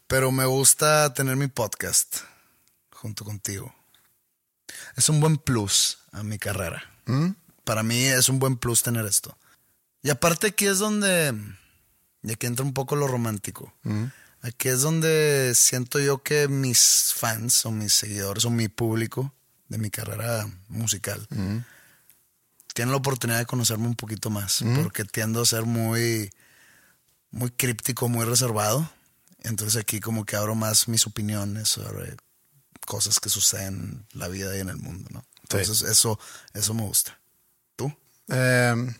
[0.07, 2.19] Pero me gusta tener mi podcast
[2.93, 3.75] junto contigo.
[4.95, 6.85] Es un buen plus a mi carrera.
[7.64, 9.37] Para mí es un buen plus tener esto.
[10.05, 11.35] Y aparte aquí es donde,
[12.23, 13.75] y aquí entra un poco lo romántico.
[14.40, 19.35] Aquí es donde siento yo que mis fans o mis seguidores o mi público
[19.66, 21.27] de mi carrera musical
[22.81, 24.64] tienen la oportunidad de conocerme un poquito más.
[24.83, 26.31] Porque tiendo a ser muy,
[27.31, 28.90] muy críptico, muy reservado.
[29.43, 32.16] Entonces aquí como que abro más mis opiniones sobre
[32.87, 35.23] cosas que suceden en la vida y en el mundo, ¿no?
[35.43, 36.19] Entonces eso,
[36.55, 37.19] eso me gusta.
[37.77, 37.95] ¿Tú?
[38.29, 38.95] Eh,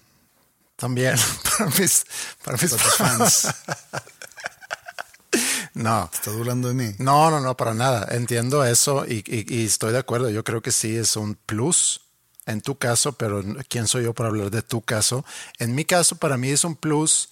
[0.77, 1.16] también
[1.59, 2.05] para mis,
[2.45, 3.49] para mis Para fans.
[5.73, 6.95] No, ¿Estás burlando de mí?
[6.99, 8.09] no, no, no, para nada.
[8.11, 10.29] Entiendo eso y, y- y estoy de acuerdo.
[10.29, 12.01] Yo creo que sí es un plus
[12.51, 15.25] en tu caso, pero ¿quién soy yo para hablar de tu caso?
[15.59, 17.31] En mi caso, para mí es un plus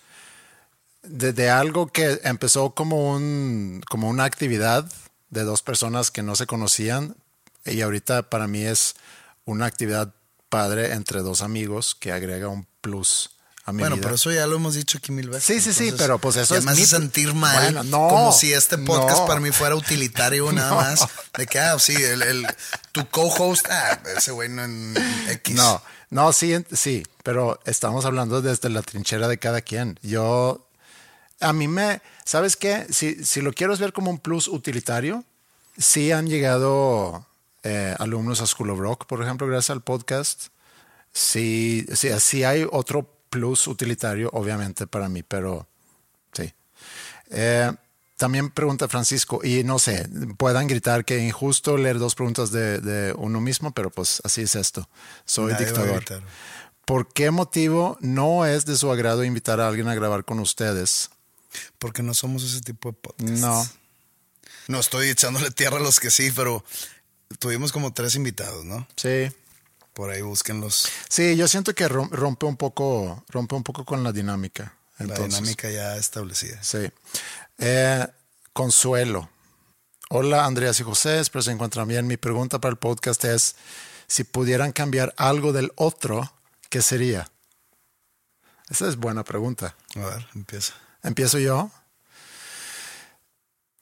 [1.03, 4.91] de, algo que empezó como, un, como una actividad
[5.31, 7.17] de dos personas que no se conocían
[7.65, 8.97] y ahorita para mí es
[9.45, 10.15] una actividad
[10.49, 13.38] padre entre dos amigos que agrega un plus
[13.69, 14.03] a mi Bueno, vida.
[14.05, 15.45] pero eso ya lo hemos dicho aquí mil veces.
[15.45, 17.63] Sí, sí, sí, pero pues eso es me hace mi- sentir mal.
[17.75, 19.27] Bueno, no, como si este podcast no.
[19.27, 20.77] para mí fuera utilitario nada No.
[20.77, 21.07] más.
[21.37, 22.47] De que, ah, sí, el, el-
[22.93, 24.95] tu co-host, ah, ese güey no en
[25.29, 25.55] X.
[25.55, 29.99] No, no, sí, sí, pero estamos hablando desde la trinchera de cada quien.
[30.03, 30.67] Yo,
[31.41, 32.87] a mí me, ¿sabes qué?
[32.91, 35.25] Si, si lo quieres ver como un plus utilitario,
[35.77, 37.27] sí han llegado
[37.65, 40.47] eh, alumnos a School of Rock, por ejemplo, gracias al podcast.
[41.13, 45.69] Sí, sí, sí hay otro plus utilitario, obviamente, para mí, pero
[46.33, 46.53] sí.
[47.31, 47.73] Eh,
[48.17, 53.13] también pregunta Francisco, y no sé, puedan gritar que injusto leer dos preguntas de, de
[53.13, 54.89] uno mismo, pero pues así es esto.
[55.25, 56.05] Soy Nadie dictador.
[56.85, 61.11] ¿Por qué motivo no es de su agrado invitar a alguien a grabar con ustedes?
[61.79, 63.31] Porque no somos ese tipo de podcast.
[63.31, 63.69] No.
[64.69, 66.65] No estoy echándole tierra a los que sí, pero
[67.39, 68.89] tuvimos como tres invitados, ¿no?
[68.97, 69.31] Sí.
[69.99, 70.89] Por ahí búsquenlos.
[71.09, 74.73] Sí, yo siento que rom- rompe un poco, rompe un poco con la dinámica.
[74.99, 76.63] La dinámica ya establecida.
[76.63, 76.89] Sí.
[77.59, 78.07] Eh,
[78.53, 79.29] Consuelo.
[80.09, 82.07] Hola Andreas y José, espero se encuentran bien.
[82.07, 83.57] Mi pregunta para el podcast es,
[84.07, 86.33] si pudieran cambiar algo del otro,
[86.71, 87.29] ¿qué sería?
[88.71, 89.75] Esa es buena pregunta.
[89.97, 90.75] A ver, empieza.
[91.03, 91.73] Empiezo yo.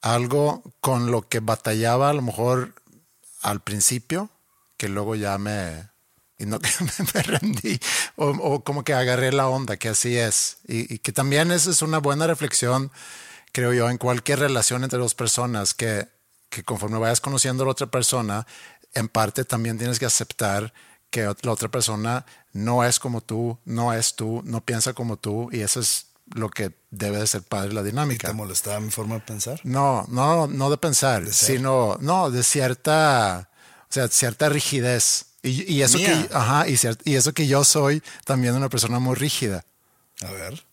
[0.01, 2.73] Algo con lo que batallaba a lo mejor
[3.43, 4.31] al principio,
[4.79, 5.91] que luego ya me,
[6.39, 6.71] y no que
[7.15, 7.81] me, rendí,
[8.17, 10.59] o, o como que agarré la onda, que así es.
[10.67, 12.91] Y, y que también esa es una buena reflexión,
[13.53, 16.09] creo yo, en cualquier relación entre dos personas, que,
[16.49, 18.47] que conforme vayas conociendo a la otra persona,
[18.95, 20.73] en parte también tienes que aceptar
[21.11, 25.49] que la otra persona no es como tú, no es tú, no piensa como tú
[25.53, 28.29] y eso es lo que debe de ser padre la dinámica.
[28.29, 29.61] ¿Te molestaba mi forma de pensar?
[29.65, 33.51] No, no, no de pensar, sino, no, de cierta,
[33.83, 35.26] o sea, cierta rigidez.
[35.49, 36.27] Y, y eso Mía.
[36.29, 39.65] que, ajá, y, y eso que yo soy también una persona muy rígida.
[40.23, 40.65] A ver,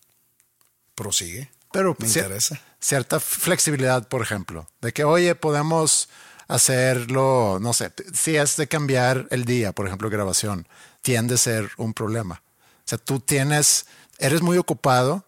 [0.96, 1.50] prosigue.
[1.72, 2.60] Pero Me cier- interesa.
[2.80, 6.10] cierta flexibilidad, por ejemplo, de que, oye, podemos
[6.48, 10.68] hacerlo, no sé, si es de cambiar el día, por ejemplo, grabación,
[11.02, 12.42] tiende a ser un problema.
[12.80, 13.86] O sea, tú tienes,
[14.20, 15.24] eres muy ocupado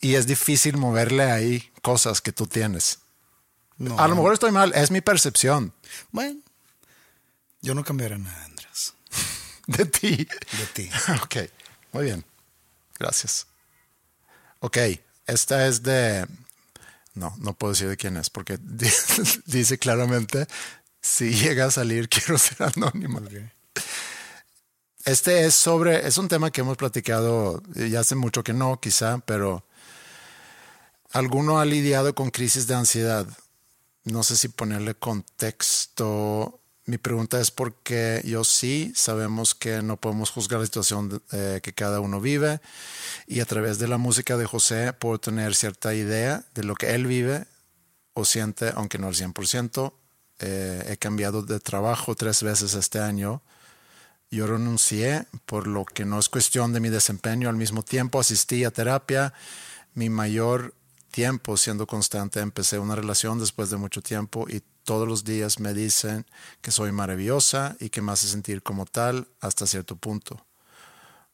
[0.00, 2.98] y es difícil moverle ahí cosas que tú tienes.
[3.78, 3.98] No.
[3.98, 5.72] A lo mejor estoy mal, es mi percepción
[6.12, 6.38] Bueno,
[7.62, 8.48] yo no cambiaré nada.
[9.76, 10.16] De ti.
[10.16, 10.90] De ti.
[11.22, 11.36] ok,
[11.92, 12.24] muy bien.
[12.98, 13.46] Gracias.
[14.60, 14.76] Ok,
[15.26, 16.26] esta es de...
[17.14, 18.90] No, no puedo decir de quién es, porque di-
[19.46, 20.46] dice claramente,
[21.00, 23.20] si llega a salir, quiero ser anónimo.
[25.04, 28.78] Este es sobre, es un tema que hemos platicado eh, ya hace mucho que no,
[28.80, 29.64] quizá, pero
[31.12, 33.26] ¿alguno ha lidiado con crisis de ansiedad?
[34.04, 36.60] No sé si ponerle contexto.
[36.86, 41.72] Mi pregunta es porque yo sí sabemos que no podemos juzgar la situación eh, que
[41.72, 42.60] cada uno vive
[43.26, 46.94] y a través de la música de José puedo tener cierta idea de lo que
[46.94, 47.46] él vive
[48.14, 49.92] o siente, aunque no al 100%.
[50.40, 53.42] Eh, he cambiado de trabajo tres veces este año.
[54.30, 57.48] Yo renuncié por lo que no es cuestión de mi desempeño.
[57.48, 59.34] Al mismo tiempo asistí a terapia.
[59.94, 60.74] Mi mayor
[61.10, 62.40] tiempo siendo constante.
[62.40, 66.26] Empecé una relación después de mucho tiempo y todos los días me dicen
[66.60, 70.44] que soy maravillosa y que me hace sentir como tal hasta cierto punto.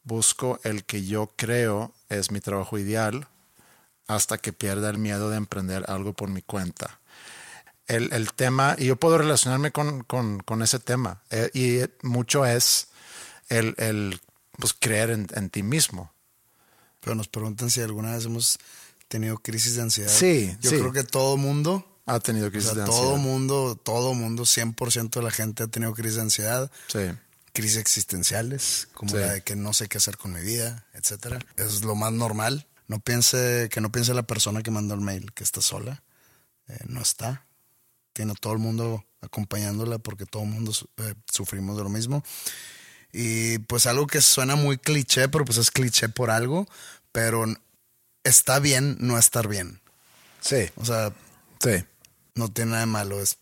[0.04, 3.28] Busco el que yo creo es mi trabajo ideal
[4.06, 7.00] hasta que pierda el miedo de emprender algo por mi cuenta.
[7.88, 12.44] El, el tema, y yo puedo relacionarme con, con, con ese tema, eh, y mucho
[12.44, 12.88] es
[13.48, 14.20] el, el
[14.58, 16.12] pues, creer en, en ti mismo.
[17.00, 18.58] Pero nos preguntan si alguna vez hemos
[19.08, 20.10] tenido crisis de ansiedad.
[20.12, 20.78] Sí, Yo sí.
[20.78, 23.16] creo que todo mundo, Ha tenido o crisis sea, de todo ansiedad.
[23.22, 26.70] mundo, todo mundo, 100% de la gente ha tenido crisis de ansiedad.
[26.88, 27.00] Sí.
[27.52, 29.16] crisis existenciales, como Sí.
[29.16, 31.38] la de que no sé qué hacer con mi vida, etcétera.
[31.56, 32.66] Es lo más normal.
[32.86, 36.02] No piense, que no piense la persona que mandó el mail que está sola.
[36.68, 37.46] Eh, no está.
[38.12, 42.22] Tiene a todo el mundo acompañándola porque todo el mundo eh, sufrimos de lo mismo.
[43.10, 46.68] Y pues algo que suena muy cliché, pero pues es cliché por algo,
[47.10, 47.46] pero
[48.22, 49.80] está bien no estar bien.
[50.42, 51.10] Sí, O sea,
[51.60, 51.82] sí,
[52.36, 53.38] no tiene nada de malo, es,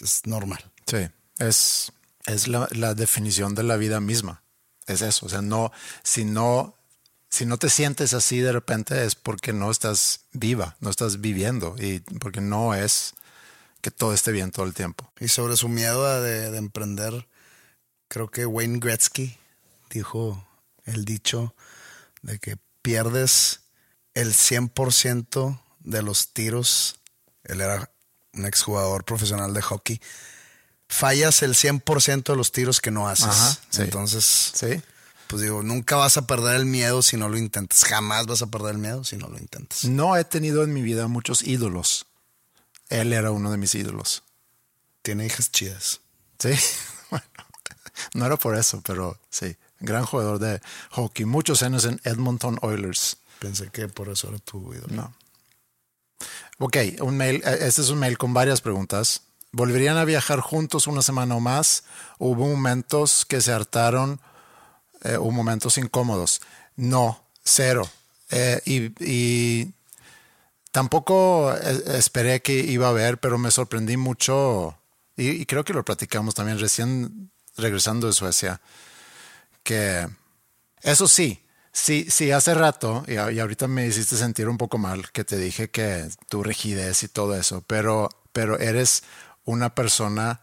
[0.00, 0.70] es normal.
[0.86, 1.08] sí.
[1.38, 1.92] Es,
[2.26, 4.42] es la, la definición de la vida misma.
[4.86, 5.26] Es eso.
[5.26, 6.76] O sea, no, si no,
[7.30, 11.74] si no te sientes así de repente es porque no estás viva, no estás viviendo
[11.78, 13.14] y porque no es
[13.80, 15.10] que todo esté bien todo el tiempo.
[15.18, 17.26] Y sobre su miedo a de, de emprender,
[18.08, 19.36] creo que Wayne Gretzky
[19.90, 20.46] dijo
[20.84, 21.54] el dicho
[22.22, 23.60] de que pierdes
[24.14, 27.00] el 100% de los tiros.
[27.44, 27.91] Él era
[28.34, 30.00] un exjugador profesional de hockey.
[30.88, 33.26] Fallas el 100% de los tiros que no haces.
[33.26, 33.82] Ajá, sí.
[33.82, 34.82] Entonces, Sí.
[35.26, 37.84] pues digo, nunca vas a perder el miedo si no lo intentas.
[37.84, 39.84] Jamás vas a perder el miedo si no lo intentas.
[39.84, 42.06] No he tenido en mi vida muchos ídolos.
[42.90, 44.22] Él era uno de mis ídolos.
[45.02, 46.00] Tiene hijas chidas.
[46.38, 46.50] Sí,
[47.10, 47.24] bueno,
[48.14, 53.16] no era por eso, pero sí, gran jugador de hockey, muchos años en Edmonton Oilers.
[53.38, 54.94] Pensé que por eso era tu ídolo.
[54.94, 55.14] No.
[56.58, 59.22] Ok, un mail, eh, este es un mail con varias preguntas.
[59.52, 61.84] ¿Volverían a viajar juntos una semana o más?
[62.18, 64.20] ¿Hubo momentos que se hartaron?
[65.02, 66.40] Eh, ¿Hubo momentos incómodos?
[66.76, 67.88] No, cero.
[68.30, 69.74] Eh, y, y
[70.70, 74.78] tampoco eh, esperé que iba a haber, pero me sorprendí mucho,
[75.16, 78.62] y, y creo que lo platicamos también recién regresando de Suecia,
[79.62, 80.08] que
[80.80, 81.41] eso sí,
[81.72, 85.70] sí, sí, hace rato, y, ahorita me hiciste sentir un poco mal, que te dije
[85.70, 89.02] que tu rigidez y todo eso, pero, pero eres
[89.44, 90.40] una persona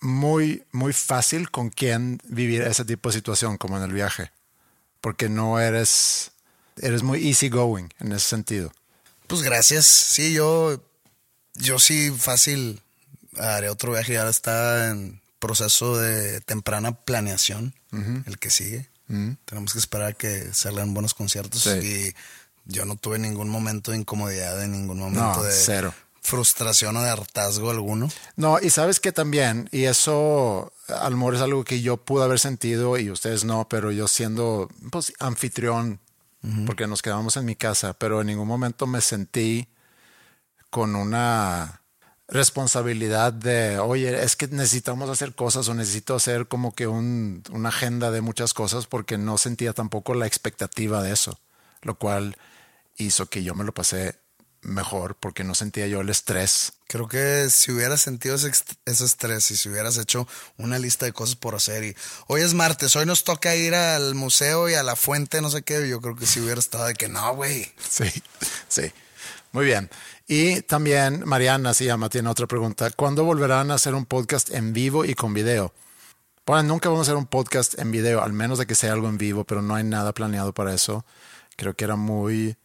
[0.00, 4.32] muy, muy fácil con quien vivir ese tipo de situación, como en el viaje,
[5.00, 6.32] porque no eres,
[6.78, 8.72] eres muy easygoing en ese sentido.
[9.26, 9.86] Pues gracias.
[9.86, 10.82] Sí, yo,
[11.54, 12.82] yo sí fácil
[13.36, 17.74] haré otro viaje y ahora está en proceso de temprana planeación,
[18.26, 18.88] el que sigue.
[19.44, 21.70] Tenemos que esperar a que salgan buenos conciertos Sí.
[21.82, 22.14] y
[22.72, 25.92] yo no tuve ningún momento de incomodidad, en ningún momento No, de cero.
[26.22, 28.08] frustración o de hartazgo alguno.
[28.36, 32.22] No, y sabes que también, y eso a lo mejor es algo que yo pude
[32.24, 35.98] haber sentido y ustedes no, pero yo siendo pues, anfitrión,
[36.66, 39.68] porque nos quedamos en mi casa, pero en ningún momento me sentí
[40.70, 41.79] con una
[42.30, 47.70] responsabilidad de, oye, es que necesitamos hacer cosas o necesito hacer como que un, una
[47.70, 51.38] agenda de muchas cosas porque no sentía tampoco la expectativa de eso,
[51.82, 52.36] lo cual
[52.96, 54.16] hizo que yo me lo pasé
[54.62, 56.74] mejor porque no sentía yo el estrés.
[56.86, 58.50] Creo que si hubieras sentido ese,
[58.84, 62.54] ese estrés y si hubieras hecho una lista de cosas por hacer y hoy es
[62.54, 66.00] martes, hoy nos toca ir al museo y a la fuente, no sé qué, yo
[66.00, 67.72] creo que si hubiera estado de que no, güey.
[67.88, 68.10] Sí,
[68.68, 68.92] sí.
[69.52, 69.90] Muy bien.
[70.32, 72.88] Y también Mariana se llama, tiene otra pregunta.
[72.92, 75.74] ¿Cuándo volverán a hacer un podcast en vivo y con video?
[76.46, 79.08] Bueno, nunca vamos a hacer un podcast en video, al menos de que sea algo
[79.08, 81.04] en vivo, pero no hay nada planeado para eso.
[81.56, 82.56] Creo que era muy,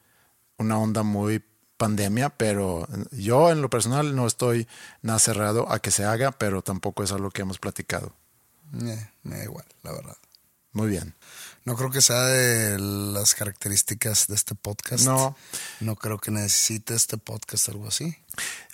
[0.57, 1.43] una onda muy
[1.77, 4.67] pandemia, pero yo en lo personal no estoy
[5.01, 8.13] nada cerrado a que se haga, pero tampoco es algo que hemos platicado.
[8.79, 10.17] Eh, me da igual, la verdad.
[10.71, 11.15] Muy bien.
[11.65, 15.03] No creo que sea de las características de este podcast.
[15.05, 15.35] No.
[15.79, 18.15] No creo que necesite este podcast algo así.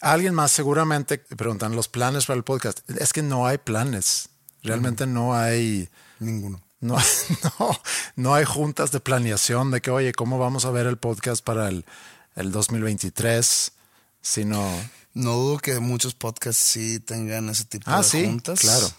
[0.02, 2.80] Alguien más seguramente preguntan los planes para el podcast.
[2.90, 4.28] Es que no hay planes.
[4.64, 5.90] Realmente no hay,
[6.20, 6.62] Ninguno.
[6.82, 6.98] no,
[7.60, 7.82] no,
[8.18, 11.70] no hay juntas de planeación de que, oye, ¿cómo vamos a ver el podcast para
[11.70, 11.86] el,
[12.36, 13.72] el 2023?
[14.22, 14.70] Sino,
[15.14, 18.60] No dudo que muchos podcasts sí tengan ese tipo Ah, de sí, juntas.
[18.60, 18.92] claro.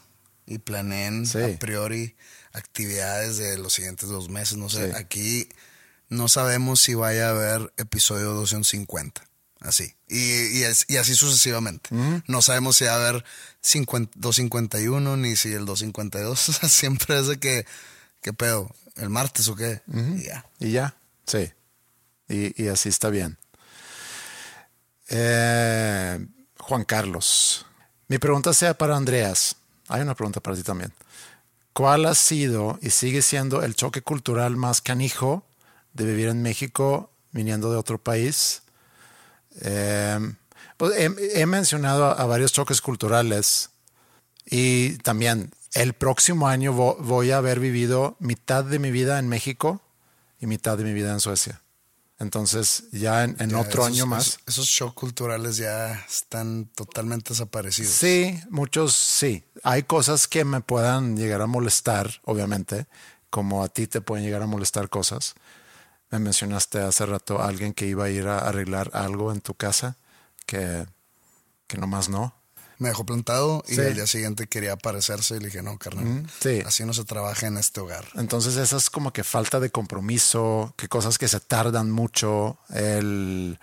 [0.47, 1.39] Y planeen Sí.
[1.39, 2.17] a priori
[2.53, 4.57] actividades de los siguientes dos meses.
[4.57, 4.97] No sé, Sí.
[4.97, 5.49] aquí
[6.09, 9.23] no sabemos si vaya a haber episodio 250.
[9.61, 9.95] Así.
[10.09, 11.91] Y, y, es- y así sucesivamente.
[12.27, 13.25] No sabemos si va a haber
[13.61, 16.49] 50 251 ni si el 252.
[16.49, 17.65] O sea, siempre es de que,
[18.23, 18.75] ¿qué pedo?
[18.97, 19.81] ¿El martes o qué?
[19.87, 20.45] Y ya.
[20.59, 20.97] y ya,
[21.27, 21.51] sí.
[22.29, 23.39] Y, y así está bien.
[25.09, 26.27] Eh,
[26.59, 27.67] Juan Carlos,
[28.09, 29.57] mi pregunta sea para Andreas.
[29.89, 30.93] Hay una pregunta para ti también.
[31.73, 35.47] ¿Cuál ha sido y sigue siendo el choque cultural más canijo
[35.95, 38.63] de vivir en México viniendo de otro país?
[39.63, 40.19] Eh,
[40.77, 43.71] pues he, mencionado a, varios choques culturales
[44.45, 49.29] y también el próximo año vo- voy a haber vivido mitad de mi vida en
[49.29, 49.81] México
[50.41, 51.62] y mitad de mi vida en Suecia.
[52.23, 54.27] Entonces ya en, en Ya, otro esos- año más.
[54.29, 57.93] Esos, esos shows culturales ya están totalmente desaparecidos.
[57.93, 59.45] Sí, muchos sí.
[59.65, 62.87] Hay cosas que me puedan llegar a molestar, obviamente,
[63.29, 65.35] como a ti te pueden llegar a molestar cosas.
[66.11, 69.55] Me mencionaste hace rato a alguien que iba a ir a arreglar algo en tu
[69.55, 69.97] casa
[70.47, 70.87] que,
[71.67, 72.35] que nomás no.
[72.83, 73.81] Me dejó plantado y Sí.
[73.81, 76.63] al día siguiente quería aparecerse y le dije, no, carnal, sí.
[76.67, 78.05] así no se trabaja en este hogar.
[78.15, 83.59] Entonces esa es como que falta de compromiso, que cosas que se tardan mucho, el,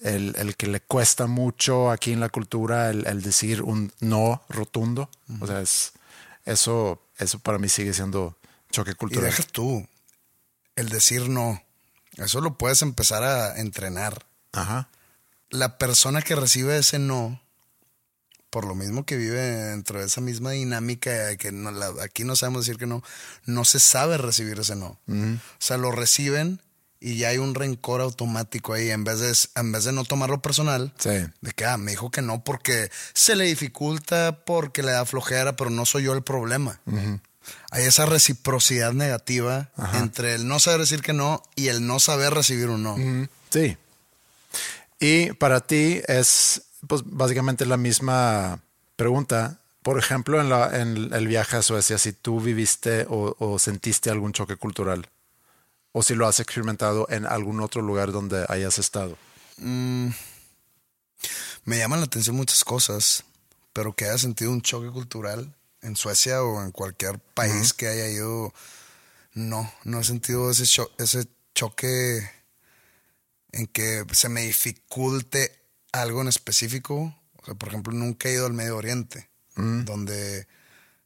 [0.00, 4.42] el, el que le cuesta mucho aquí en la cultura el, el decir un no
[4.48, 5.10] rotundo.
[5.40, 5.92] O sea, es,
[6.44, 8.36] eso, eso para mí sigue siendo
[8.70, 9.24] choque Y cultural.
[9.30, 9.86] deja tú
[10.76, 11.62] el decir no.
[12.16, 14.24] Eso lo puedes empezar a entrenar.
[14.52, 14.88] Ajá.
[15.50, 17.40] La persona que recibe ese no,
[18.52, 22.22] por lo mismo que vive dentro de esa misma dinámica de que no, la- aquí
[22.24, 23.02] no sabemos decir que no,
[23.46, 25.00] no se sabe recibir ese no.
[25.08, 26.60] O sea, lo reciben
[27.00, 28.90] y ya hay un rencor automático ahí.
[28.90, 31.08] En vez de, en vez de no tomarlo personal, Sí.
[31.40, 35.56] de que ah, me dijo que no porque se le dificulta, porque le da flojera,
[35.56, 36.78] pero no soy yo el problema.
[37.70, 42.34] Hay esa reciprocidad negativa entre el no saber decir que no y el no saber
[42.34, 42.96] recibir un no.
[43.50, 43.78] Sí.
[45.00, 48.60] Y para ti es pues básicamente la misma
[48.96, 49.58] pregunta.
[49.82, 54.10] Por ejemplo, en, la, en el viaje a Suecia, si tú viviste o, o sentiste
[54.10, 55.08] algún choque cultural,
[55.90, 59.18] o si lo has experimentado en algún otro lugar donde hayas estado.
[61.64, 63.24] Me llaman la atención muchas cosas,
[63.72, 68.08] pero que haya sentido un choque cultural en Suecia o en cualquier país que haya
[68.08, 68.52] ido,
[69.34, 72.30] no, no he sentido ese, cho- ese choque
[73.52, 75.58] en que se me dificulte
[75.92, 77.14] algo en específico.
[77.36, 80.46] O sea, por ejemplo, nunca he ido al Medio Oriente, donde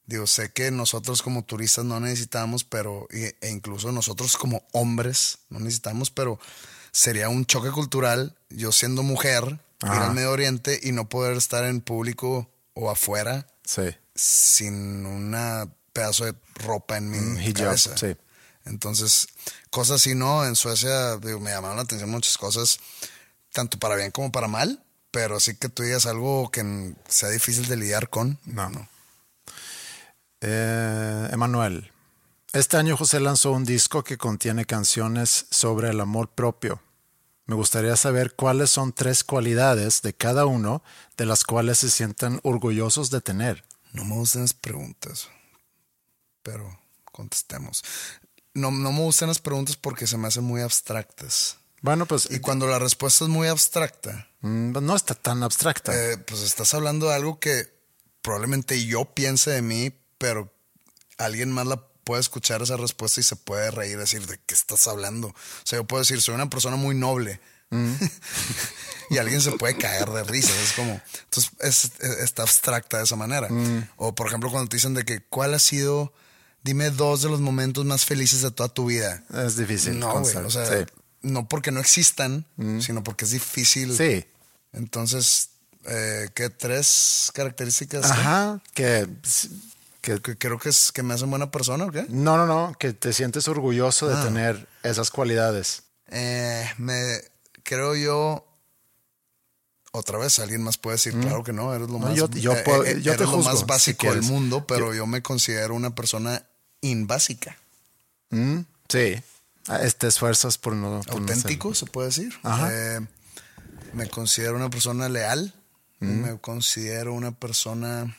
[0.06, 5.58] digo, sé que nosotros como turistas no necesitamos, pero, e incluso nosotros como hombres no
[5.58, 6.38] necesitamos, pero
[6.92, 11.64] sería un choque cultural, yo siendo mujer, ir al Medio Oriente y no poder estar
[11.64, 13.82] en público o afuera Sí.
[14.14, 17.96] sin una pedazo de ropa en mi hijab, cabeza.
[17.96, 18.16] sí.
[18.64, 19.28] Entonces,
[19.70, 20.44] cosas así, ¿no?
[20.44, 22.78] En Suecia digo, me llamaron la atención muchas cosas,
[23.56, 27.66] tanto para bien como para mal, pero sí que tú digas algo que sea difícil
[27.68, 28.38] de lidiar con.
[28.44, 28.70] No.
[30.42, 31.90] Eh, Emanuel,
[32.52, 36.82] este año José lanzó un disco que contiene canciones sobre el amor propio.
[37.46, 40.82] Me gustaría saber cuáles son tres cualidades de cada uno
[41.16, 43.64] de las cuales se sientan orgullosos de tener.
[43.94, 45.30] No me gustan las preguntas,
[46.42, 46.78] pero
[47.10, 47.82] contestemos.
[48.52, 51.56] No, no me gustan las preguntas porque se me hacen muy abstractas.
[51.86, 55.92] Bueno, pues Y cuando la respuesta es muy abstracta, mm, no está tan abstracta.
[55.94, 57.72] eh, pues estás hablando de algo que
[58.22, 60.52] probablemente yo piense de mí, pero
[61.16, 64.86] alguien más la puede escuchar esa respuesta y se puede reír, decir, ¿de qué estás
[64.88, 65.28] hablando?
[65.28, 65.34] O
[65.64, 67.40] sea, yo puedo decir, soy una persona muy noble.
[69.10, 70.52] y alguien se puede caer de risa.
[70.62, 73.48] Es como, entonces es- es- está abstracta de esa manera.
[73.96, 76.12] O por ejemplo, cuando te dicen de que, ¿cuál ha sido,
[76.62, 79.22] dime dos de los momentos más felices de toda tu vida?
[79.34, 79.98] es difícil.
[79.98, 80.36] no, güey.
[80.36, 80.84] O sea, sí.
[81.26, 82.44] No porque no existan,
[82.80, 83.96] sino porque es difícil.
[83.96, 84.24] Sí.
[84.72, 85.50] Entonces,
[85.86, 88.10] eh, ¿qué tres características?
[88.10, 88.60] Ajá.
[88.74, 89.08] Que,
[90.00, 92.06] que Que creo que es que me hacen buena persona, ¿o qué?
[92.08, 92.74] no, no, no.
[92.78, 94.22] Que te sientes orgulloso de Ah.
[94.24, 95.82] tener esas cualidades.
[96.08, 97.20] Eh, me
[97.64, 98.42] creo yo.
[99.92, 102.02] Otra vez, alguien más puede decir, claro que no, eres lo Mm.
[102.02, 104.92] No, más, yo- yo puedo- yo te eres lo más si básico del mundo, pero
[104.94, 106.44] yo, me considero una persona
[106.82, 107.56] invásica.
[108.30, 109.14] Mm, Sí.
[109.68, 111.00] Ah, Te esfuerzas por no.
[111.02, 112.32] por no Auténtico, se puede decir.
[112.70, 113.00] Eh,
[113.92, 115.54] me considero una persona leal.
[116.00, 116.06] Mm.
[116.22, 118.16] Me considero una persona.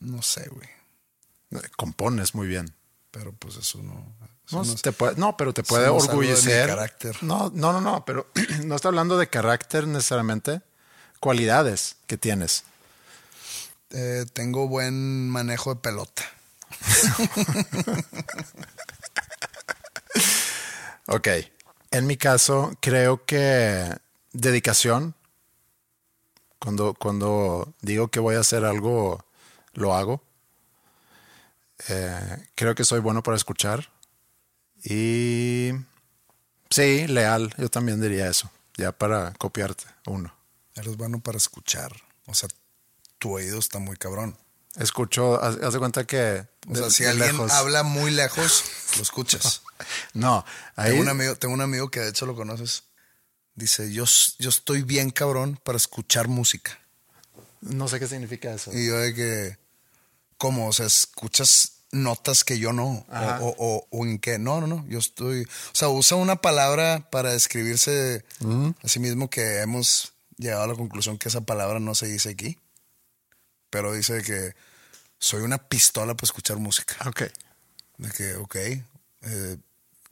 [0.00, 0.68] No sé, güey.
[1.50, 1.70] ser.
[1.76, 2.74] Compones muy bien.
[3.10, 4.14] Pero pues eso no.
[4.46, 6.68] eso No, te puede- no, pero te puede orgullecer.
[7.22, 8.30] No, no, no, no, pero
[8.64, 10.60] no está hablando de carácter necesariamente.
[11.20, 12.64] Cualidades que tienes.
[13.90, 16.22] eh, tengo buen manejo de pelota.
[21.08, 21.28] Ok.
[21.90, 23.90] En mi caso, creo que
[24.32, 25.14] dedicación.
[26.58, 29.24] Cuando, cuando digo que voy a hacer algo,
[29.72, 30.22] lo hago.
[31.88, 33.90] Eh, creo que soy bueno para escuchar.
[34.84, 35.70] Y
[36.70, 37.54] sí, leal.
[37.56, 38.50] Yo también diría eso.
[38.76, 40.34] Ya para copiarte uno.
[40.74, 41.92] Eres bueno para escuchar.
[42.26, 42.48] O sea,
[43.18, 44.36] tu oído está muy cabrón.
[44.76, 46.46] Escucho, haz, haz de cuenta que.
[46.68, 48.64] O sea, si alguien lejos- habla muy lejos,
[48.96, 49.62] lo escuchas.
[50.14, 50.44] No,
[50.76, 50.90] ahí.
[50.90, 52.84] Tengo un, amigo, tengo un amigo que de hecho lo conoces.
[53.54, 54.04] Dice, yo,
[54.38, 56.78] yo estoy bien cabrón para escuchar música.
[57.60, 58.72] No sé qué significa eso.
[58.72, 59.58] Y yo de que,
[60.36, 60.68] ¿cómo?
[60.68, 63.04] O sea, escuchas notas que yo no.
[63.42, 64.38] O, o- o en qué.
[64.38, 64.86] No, no, no.
[64.88, 65.42] Yo estoy.
[65.42, 68.24] O sea, usa una palabra para describirse
[68.84, 72.28] a sí mismo que hemos llegado a la conclusión que esa palabra no se dice
[72.30, 72.58] aquí.
[73.70, 74.54] Pero dice que
[75.18, 76.94] soy una pistola para escuchar música.
[77.06, 77.22] Ok.
[77.98, 78.54] De que, ok,
[79.22, 79.56] eh,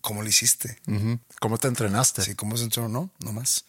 [0.07, 0.78] ¿cómo lo hiciste?
[0.86, 1.18] Ujú.
[1.40, 2.22] ¿Cómo te entrenaste?
[2.22, 3.64] Así como se entró, no, no más.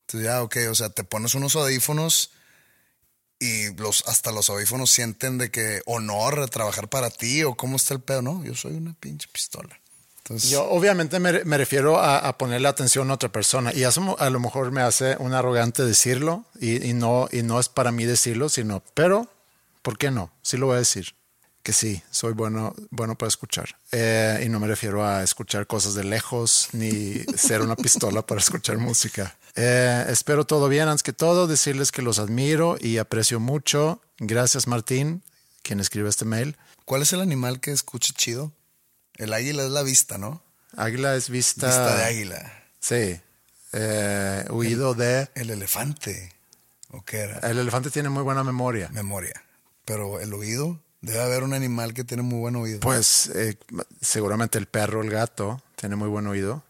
[0.00, 2.32] Entonces ya, ok, o sea, te pones unos audífonos
[3.38, 7.76] y los, hasta los audífonos sienten de que honor de trabajar para ti o cómo
[7.76, 8.20] está el pedo.
[8.20, 9.78] No, yo soy una pinche pistola.
[10.18, 14.16] Entonces, Yo obviamente me, me refiero a, a ponerle atención a otra persona y eso
[14.18, 17.92] a lo mejor me hace un arrogante decirlo y, y no, y no es para
[17.92, 19.30] mí decirlo, sino, pero,
[19.82, 20.32] ¿por qué no?
[20.42, 21.14] Sí lo voy a decir,
[21.64, 23.76] que sí, soy bueno, bueno para escuchar.
[23.90, 28.40] Eh, y no me refiero a escuchar cosas de lejos ni ser una pistola para
[28.40, 29.36] escuchar música.
[29.56, 34.02] Eh, espero todo bien, antes que todo, decirles que los admiro y aprecio mucho.
[34.18, 35.22] Gracias Martín,
[35.62, 36.56] quien escribe este mail.
[36.84, 38.52] ¿cuál es el animal que escucha chido?
[39.16, 40.42] El águila es la vista, ¿no?
[40.76, 41.66] Águila es vista...
[41.66, 42.62] Vista de águila.
[42.78, 43.20] Sí.
[43.72, 45.30] Eh, huido de.
[45.34, 46.30] El elefante.
[46.90, 47.38] ¿O qué era?
[47.38, 48.90] El elefante tiene muy buena memoria.
[48.90, 49.42] Memoria.
[49.86, 52.80] Pero el oído, debe haber un animal que tiene muy buen oído.
[52.80, 53.56] Pues eh,
[54.00, 56.62] seguramente el perro, el gato, tiene muy buen oído.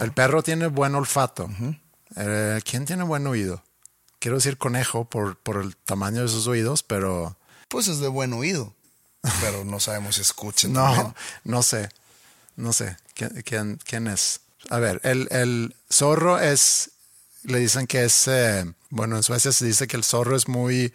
[0.00, 1.50] El perro tiene buen olfato.
[2.16, 3.62] Eh, ¿Quién tiene buen oído?
[4.18, 7.36] Quiero decir conejo por, por el tamaño de sus oídos, pero
[7.68, 8.74] Pues es de buen oído.
[9.40, 11.14] Pero no sabemos si escucha no, también.
[11.44, 11.88] no sé.
[12.56, 12.96] No sé.
[13.14, 14.40] ¿Quién, quién, quién es?
[14.70, 16.90] A ver, el, el zorro es,
[17.42, 20.92] le dicen que es, eh, bueno, en Suecia se dice que el zorro es muy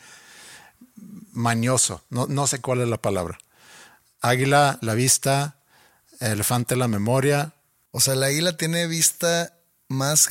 [1.31, 2.03] mañoso.
[2.09, 3.37] No, no sé cuál es la palabra.
[4.21, 5.59] Águila, la vista,
[6.19, 7.53] elefante, la memoria.
[7.91, 9.53] O sea, la águila tiene vista
[9.87, 10.29] más,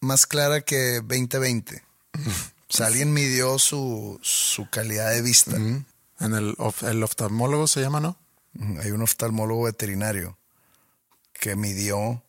[0.00, 1.82] más clara que 2020.
[2.68, 5.56] O sea, alguien midió su, su calidad de vista.
[5.56, 5.84] En
[6.20, 8.16] el, el oftalmólogo se llama, ¿no?
[8.80, 10.38] Hay un oftalmólogo veterinario
[11.32, 12.22] que midió, o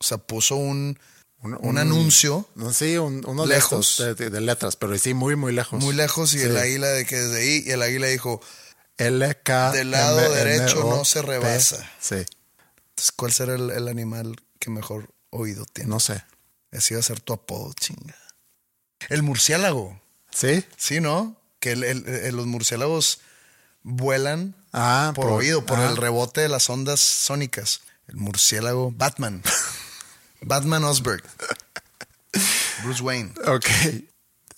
[0.00, 0.98] sea, puso un,
[1.54, 4.02] un, anuncio No, Sí, un, uno Lejos.
[4.16, 5.82] de, letras, pero sí, muy, muy lejos.
[5.82, 6.44] muy lejos y Sí.
[6.44, 8.40] el águila de que desde ahí, y el águila dijo,
[8.98, 11.76] L, K, Del lado M, derecho no se rebasa.
[12.00, 15.90] Sí, entonces, ¿cuál será el, el animal que mejor oído tiene?
[15.90, 16.24] no sé.
[16.72, 18.16] Ese iba a ser tu apodo, chinga.
[19.08, 20.00] El murciélago.
[20.30, 20.64] ¿Sí?
[20.76, 21.36] Sí, ¿no?
[21.60, 23.20] Que el- el- el- los murciélagos
[23.82, 25.88] vuelan Ah, por, por- oído, por ah.
[25.88, 27.80] el rebote de las ondas sónicas.
[28.08, 29.42] El murciélago Batman.
[30.40, 31.22] Batman Osberg.
[32.82, 33.32] Bruce Wayne.
[33.46, 33.66] Ok.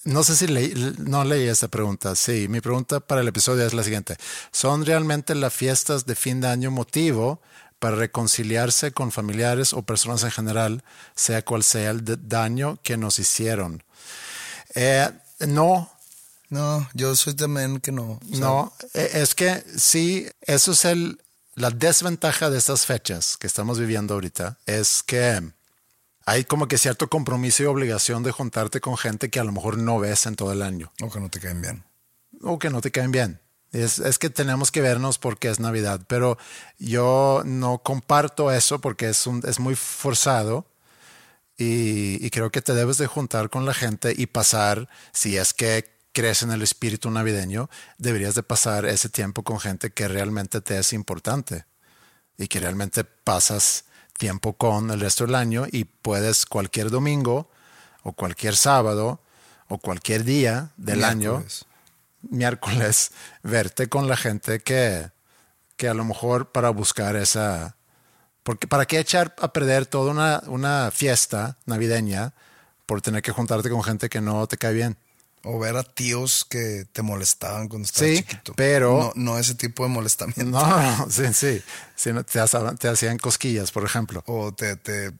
[0.05, 2.15] No sé si leí, no leí esta pregunta.
[2.15, 4.17] Sí, mi pregunta para el episodio es la siguiente.
[4.53, 7.41] ¿Son realmente las fiestas de fin de año motivo
[7.79, 13.19] para reconciliarse con familiares o personas en general, sea cual sea el daño que nos
[13.19, 13.83] hicieron.
[14.75, 15.09] Eh,
[15.41, 15.91] no.
[16.51, 18.19] No, yo soy también que no.
[18.29, 21.21] no, e, es que sí, eso es el,
[21.55, 25.43] la desventaja de estas fechas que estamos viviendo ahorita, es que
[26.29, 29.79] hay como que cierto compromiso y obligación de juntarte con gente que a lo mejor
[29.79, 30.93] no ves en todo el año.
[31.03, 31.85] O que no te caen bien.
[32.43, 33.41] O que no te caen bien.
[33.73, 36.37] Es, es, que tenemos que vernos porque es Navidad, pero
[36.79, 40.67] yo no comparto eso porque es, un, es muy forzado
[41.57, 45.55] y, y, creo que te debes de juntar con la gente y pasar, si es
[45.55, 50.61] que crees en el espíritu navideño, deberías de pasar ese tiempo con gente que realmente
[50.61, 51.65] te es importante
[52.37, 53.87] y que realmente pasas
[54.19, 57.49] tiempo con el resto del año y puedes cualquier domingo
[58.03, 59.21] o cualquier sábado
[59.69, 61.45] o cualquier día del año
[62.23, 63.13] miércoles
[63.43, 65.11] verte con la gente que,
[65.77, 67.77] que a lo mejor para buscar esa...
[68.43, 72.33] Porque ¿Para qué echar a perder toda una, una fiesta navideña
[72.87, 74.97] por tener que juntarte con gente que no te cae bien?
[75.45, 78.55] O ver a tíos que te molestaban cuando estabas sí, chiquito.
[78.57, 79.13] pero...
[79.15, 80.45] No, no, ese tipo de molestamiento.
[80.45, 81.63] No, sí, sí.
[81.95, 82.41] sí te,
[82.79, 84.23] te, hacían cosquillas, por ejemplo.
[84.27, 85.13] O te, te,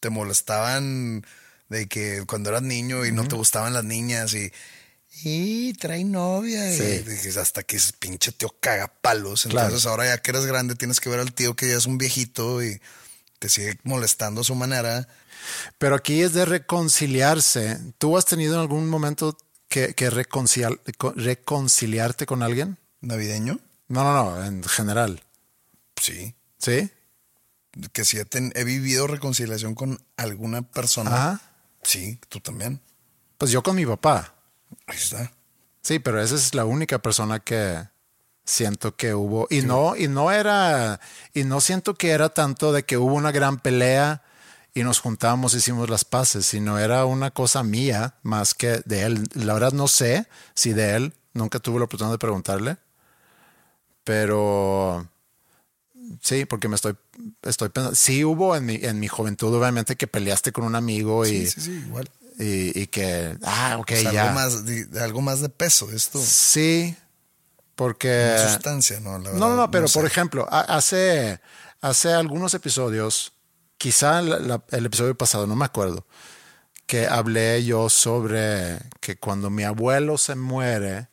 [0.00, 1.24] te molestaban
[1.68, 4.52] de que cuando eras niño y no te gustaban las niñas y
[5.22, 6.74] y trae novia.
[6.74, 9.46] Y hasta que es pinche tío cagapalos.
[9.46, 11.98] Entonces ahora ya que eres grande tienes que ver al tío que ya es un
[11.98, 12.80] viejito y
[13.38, 15.06] te sigue molestando a su manera.
[15.78, 17.78] Pero aquí es de reconciliarse.
[17.98, 19.36] ¿Tú has tenido en algún momento
[19.74, 22.78] que, que reconciliarte con alguien?
[23.00, 23.58] ¿Navideño?
[23.88, 25.24] No, no, no, en general.
[26.00, 26.32] Sí.
[26.58, 26.92] ¿Sí?
[27.92, 31.40] Que si he, vivido reconciliación con alguna persona.
[31.82, 32.80] Sí, tú también.
[33.36, 34.32] Pues yo con mi papá.
[34.86, 35.32] Ahí está.
[35.82, 37.82] Sí, pero esa es la única persona que
[38.44, 39.48] siento que hubo.
[39.50, 41.00] Y no, y no era,
[41.32, 44.22] y no siento que era tanto de que hubo una gran pelea
[44.74, 49.28] y nos juntamos, hicimos las paces, sino era una cosa mía más que de él.
[49.34, 52.76] La verdad no sé si de él, nunca tuve la oportunidad de preguntarle,
[54.02, 55.08] pero
[56.20, 56.96] sí, porque me estoy,
[57.42, 61.24] estoy pensando, sí hubo en mi, en mi juventud obviamente que peleaste con un amigo
[61.24, 61.46] y...
[61.46, 64.22] Sí, sí, sí, igual y, que, ah, ok, ya.
[64.24, 66.20] Algo más, de, algo más de peso, esto.
[66.20, 66.96] Sí,
[67.76, 68.36] porque...
[68.48, 69.18] sustancia, ¿no?
[69.18, 71.40] no, no, no, pero por ejemplo, hace,
[71.80, 73.33] hace algunos episodios,
[73.84, 76.06] quizá el episodio pasado, no me acuerdo,
[76.86, 81.08] que hablé yo sobre que cuando mi abuelo se muere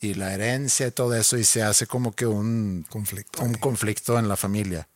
[0.00, 4.18] y la herencia y todo eso, y se hace como que un conflicto, un conflicto
[4.18, 4.88] en la familia.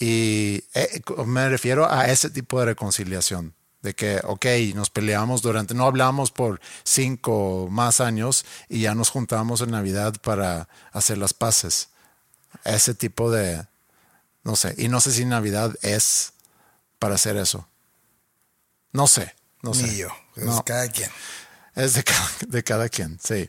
[0.00, 3.52] Y eh, me refiero a ese tipo de reconciliación
[3.82, 9.10] de que, ok, nos peleamos durante, no hablamos por cinco más años y ya nos
[9.10, 11.90] juntamos en Navidad para hacer las paces.
[12.64, 13.66] Ese tipo de,
[14.44, 16.32] no sé, y no sé si Navidad es
[16.98, 17.68] para hacer eso.
[18.92, 19.96] No sé, no sé.
[19.96, 21.10] yo, es de cada quien.
[21.74, 23.46] Es de cada, de cada quien, sí.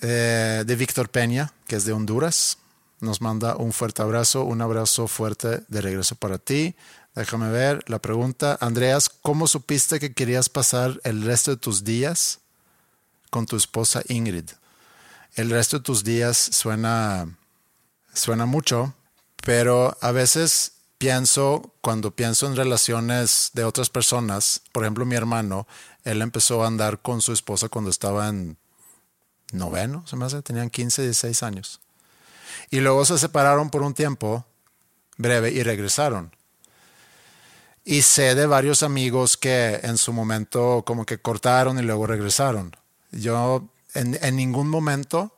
[0.00, 2.58] Eh, de Víctor Peña, que es de Honduras,
[3.00, 6.74] nos manda un fuerte abrazo, un abrazo fuerte de regreso para ti.
[7.14, 8.56] Déjame ver la pregunta.
[8.60, 12.38] Andreas, ¿cómo supiste que querías pasar el resto de tus días
[13.30, 14.50] con tu esposa Ingrid?
[15.34, 17.26] El resto de tus días suena,
[18.14, 18.94] suena mucho,
[19.44, 25.66] pero a veces pienso, cuando pienso en relaciones de otras personas, por ejemplo mi hermano,
[26.04, 28.56] él empezó a andar con su esposa cuando estaba en
[29.52, 31.80] noveno, se me hace, tenían 15, 16 años.
[32.70, 34.46] Y luego se separaron por un tiempo
[35.16, 36.34] breve y regresaron.
[37.84, 42.76] Y sé de varios amigos que en su momento como que cortaron y luego regresaron.
[43.10, 45.36] Yo en, en ningún momento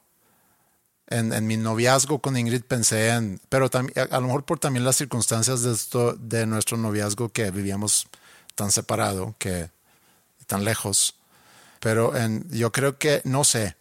[1.09, 4.84] en, en, mi noviazgo con Ingrid pensé en, pero también, a, lo mejor por también
[4.84, 8.07] las circunstancias de, esto, de nuestro noviazgo que vivíamos
[8.55, 9.70] tan separado, que
[10.46, 11.16] tan lejos.
[11.80, 13.76] Pero en, yo creo que, no sé,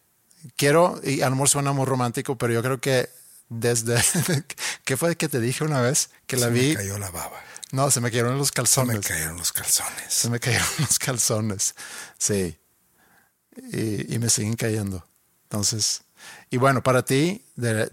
[0.55, 3.09] quiero, y a lo mejor suena muy romántico, pero yo creo que
[3.49, 4.01] desde,
[4.85, 6.09] ¿qué fue que te dije una vez?
[6.27, 6.69] Que la vi.
[6.69, 7.39] Me cayó la baba.
[7.71, 8.93] No, se me cayeron los calzones.
[8.93, 10.13] Se me cayeron los calzones.
[10.13, 11.75] Se me cayeron los calzones.
[12.17, 12.57] Sí.
[13.71, 15.05] Y, me siguen cayendo.
[15.43, 16.01] Entonces,
[16.49, 17.87] y bueno, para ti, de,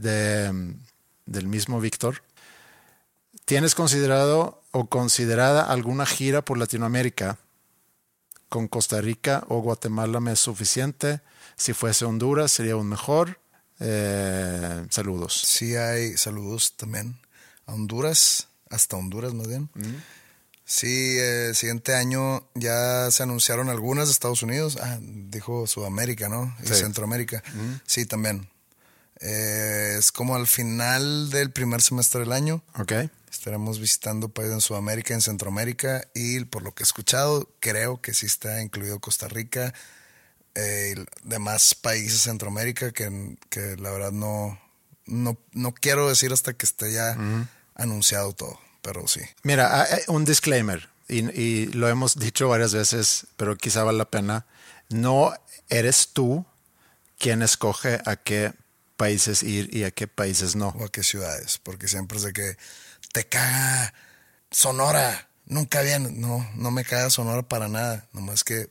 [1.27, 2.23] del mismo Víctor,
[3.45, 7.39] ¿tienes considerado o considerada alguna gira por Latinoamérica?
[8.49, 11.21] Con Costa Rica o Guatemala me es suficiente.
[11.57, 13.39] Si fuese Honduras sería aún mejor.
[13.79, 15.41] Eh, saludos.
[15.41, 17.21] Sí, hay saludos también.
[17.67, 19.69] A Honduras hasta Honduras más bien.
[20.71, 24.79] Sí, el siguiente año ya se anunciaron algunas de Estados Unidos.
[24.81, 26.57] Ah, dijo Sudamérica, ¿no?
[26.63, 27.43] Y Centroamérica.
[27.87, 28.49] Sí, también.
[29.19, 32.63] Eh, es como al final del primer semestre del año.
[32.79, 32.93] Ok.
[33.33, 38.15] Estaremos visitando países en Sudamérica, en Centroamérica y por lo que he escuchado, creo que
[38.15, 39.75] sí está incluido Costa Rica
[40.55, 44.57] eh, y demás países de Centroamérica que, que la verdad no,
[45.05, 47.17] no, no quiero decir hasta que esté ya
[47.75, 49.21] anunciado todo, pero sí.
[49.43, 54.11] Mira, hay un disclaimer, y, y lo hemos dicho varias veces, pero quizá vale la
[54.11, 54.47] pena.
[54.89, 55.33] No
[55.69, 56.45] eres tú
[57.19, 58.53] quien escoge a qué
[58.97, 60.69] países ir y a qué países no.
[60.79, 62.57] o a qué ciudades, porque siempre es de que
[63.13, 63.95] te caga
[64.51, 68.69] Sonora, nunca bien, no, no me caga Sonora para nada, nomás que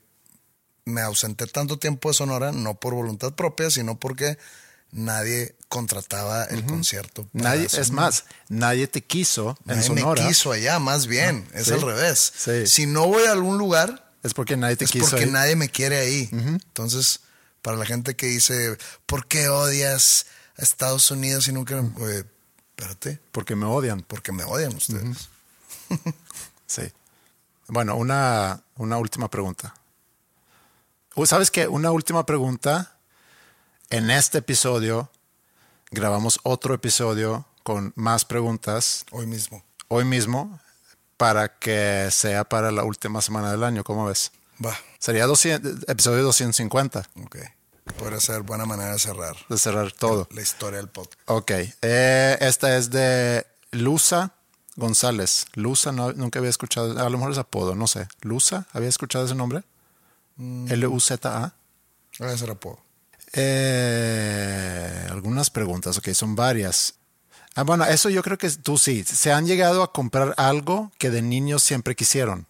[0.86, 4.38] me ausenté tanto tiempo de Sonora, no por voluntad propia, sino porque
[4.92, 7.28] nadie contrataba el concierto.
[7.34, 10.22] Nadie, es más, nadie te quiso en Nadie Sonora.
[10.24, 12.34] me quiso allá, más bien, es sí, al revés.
[12.36, 12.66] sí.
[12.68, 15.10] Si no voy a algún lugar, Es porque nadie te es quiso.
[15.12, 15.32] porque ahí.
[15.32, 16.30] nadie me quiere ahí.
[16.32, 17.20] Entonces,
[17.62, 20.26] para la gente que dice, ¿por qué odias
[20.58, 21.80] a Estados Unidos y nunca...
[21.98, 22.26] Oye,
[22.76, 24.02] espérate, Porque me odian.
[24.02, 25.30] porque me odian ustedes.
[26.68, 26.84] Sí.
[27.68, 29.74] Bueno, una, una última pregunta.
[31.16, 31.68] Uh, ¿Sabes qué?
[31.68, 32.96] Una última pregunta.
[33.90, 35.10] En este episodio
[35.92, 39.64] grabamos otro episodio con más preguntas Hoy mismo.
[39.88, 40.60] hoy mismo
[41.18, 43.84] para que sea para la última semana del año.
[43.84, 44.32] ¿Cómo ves?
[44.64, 47.38] Va, Sería 200 episodio 250 ok.
[47.98, 50.28] Podría ser buena manera de cerrar de cerrar todo.
[50.32, 51.20] la historia del podcast.
[51.26, 51.52] Ok.
[51.82, 54.32] Eh, esta es de Luza
[54.76, 55.48] González.
[55.56, 58.08] Luza, no, nunca había escuchado, a lo mejor es apodo, no sé.
[58.22, 59.64] Luza, ¿había escuchado ese nombre?
[60.38, 61.54] L-U-Z-A.
[62.20, 62.80] Voy a hacer apodo.
[63.34, 66.96] Eh, algunas preguntas, ok, son varias.
[67.56, 69.04] Ah, bueno, eso yo creo que tú sí.
[69.04, 72.48] Se han llegado a comprar algo que de niños siempre quisieron.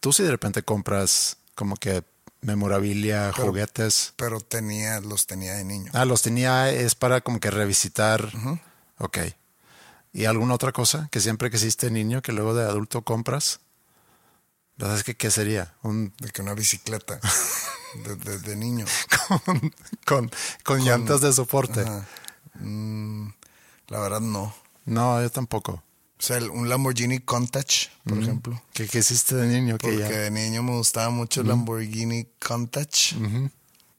[0.00, 2.02] Tú sí de repente compras como que
[2.40, 4.12] memorabilia, Pero- juguetes.
[4.16, 5.90] Pero tenía, los tenía de niño.
[5.94, 8.30] Ah, los tenía, es para como que revisitar.
[8.98, 9.18] Ok.
[10.12, 13.60] ¿Y alguna otra cosa que siempre quisiste niño que luego de adulto compras?
[14.76, 14.96] ¿Verdad?
[14.96, 15.74] Es que qué sería?
[15.82, 17.18] Un De que una bicicleta
[18.04, 18.84] de, de- de niño.
[19.28, 19.72] con,
[20.04, 20.30] con,
[20.64, 21.84] con llantas de soporte.
[22.60, 23.28] Mm,
[23.88, 24.54] la verdad no.
[24.84, 25.82] No, yo tampoco.
[26.18, 28.62] O sea, un Lamborghini Countach, por ejemplo.
[28.72, 29.76] ¿Qué, qué hiciste de niño?
[29.76, 33.12] Que Porque ya- de niño me gustaba mucho el Lamborghini Countach.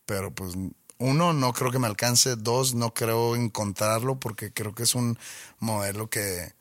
[0.05, 0.53] Pero pues,
[0.99, 2.36] uno, no creo que me alcance.
[2.36, 5.17] Dos, no creo encontrarlo porque creo que es un
[5.59, 6.53] modelo que,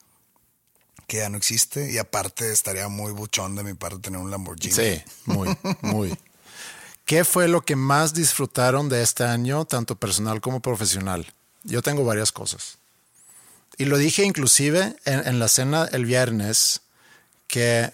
[1.06, 1.90] que ya no existe.
[1.90, 4.74] Y aparte estaría muy buchón de mi parte tener un Lamborghini.
[4.74, 6.16] Sí, muy, muy.
[7.04, 11.32] ¿Qué fue lo que más disfrutaron de este año, tanto personal como profesional?
[11.62, 12.78] Yo tengo varias cosas.
[13.78, 16.80] Y lo dije inclusive en, en la cena el viernes,
[17.46, 17.92] que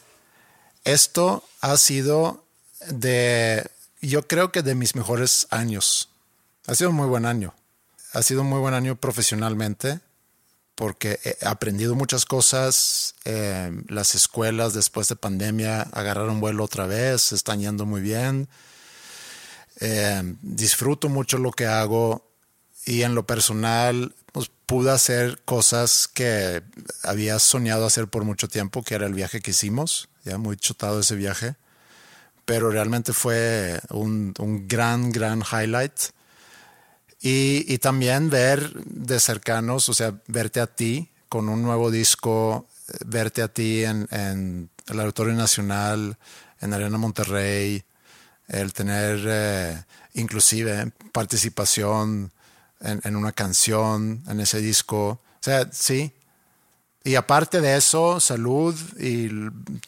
[0.84, 2.44] esto ha sido
[2.88, 3.68] de,
[4.00, 6.08] yo creo que de mis mejores años.
[6.66, 7.54] Ha sido un muy buen año.
[8.12, 10.00] Ha sido un muy buen año profesionalmente
[10.82, 13.14] porque he aprendido muchas cosas.
[13.24, 18.48] eh, las escuelas después de pandemia agarraron vuelo otra vez, están yendo muy bien.
[19.78, 22.28] Eh, disfruto mucho lo que hago
[22.84, 26.64] y en lo personal pues, pude hacer cosas que
[27.04, 30.98] había soñado hacer por mucho tiempo, que era el viaje que hicimos, ya muy chutado
[30.98, 31.54] ese viaje,
[32.44, 34.34] pero realmente fue un
[34.66, 35.92] gran, gran highlight.
[37.22, 42.66] Y, y también ver de cercanos, o sea, verte a ti con un nuevo disco,
[43.06, 46.18] verte a ti en, en el Auditorio Nacional,
[46.60, 47.84] en Arena Monterrey,
[48.48, 52.32] el tener eh, inclusive participación
[52.80, 55.08] en, en una canción, en ese disco.
[55.10, 56.12] O sea, sí.
[57.04, 59.28] Y aparte de eso, salud y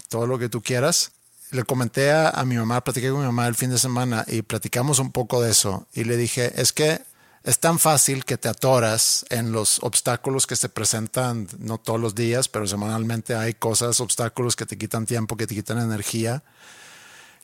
[0.09, 1.12] todo lo que tú quieras.
[1.51, 4.43] Le comenté a, a mi mamá, platiqué con mi mamá el fin de semana y
[4.43, 5.87] platicamos un poco de eso.
[5.93, 7.03] Y le dije, es que
[7.45, 12.15] es tan fácil que te atoras en los obstáculos que se presentan, no todos los
[12.15, 16.43] días, pero semanalmente hay cosas, obstáculos que te quitan tiempo, que te quitan energía,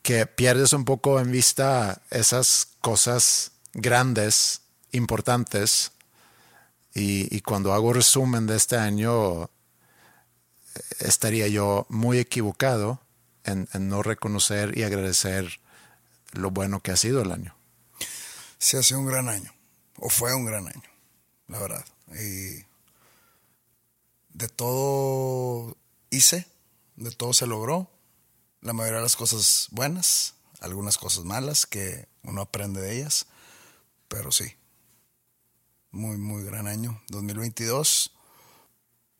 [0.02, 5.92] que pierdes un poco en vista esas cosas grandes, importantes.
[6.94, 9.50] Y, cuando hago resumen de este año,
[10.98, 13.00] estaría yo muy equivocado
[13.44, 15.60] en, no reconocer y agradecer
[16.32, 17.54] lo bueno que ha sido el año.
[18.58, 19.59] Sí, ha sido un gran año.
[20.00, 20.90] O fue un gran año,
[21.46, 21.84] la verdad.
[22.08, 22.64] Y
[24.30, 25.76] de todo
[26.08, 26.46] hice,
[26.96, 27.90] de todo se logró.
[28.62, 33.26] La mayoría de las cosas buenas, algunas cosas malas que uno aprende de ellas.
[34.08, 34.56] Pero sí,
[35.90, 37.02] muy, muy gran año.
[37.08, 38.12] 2022.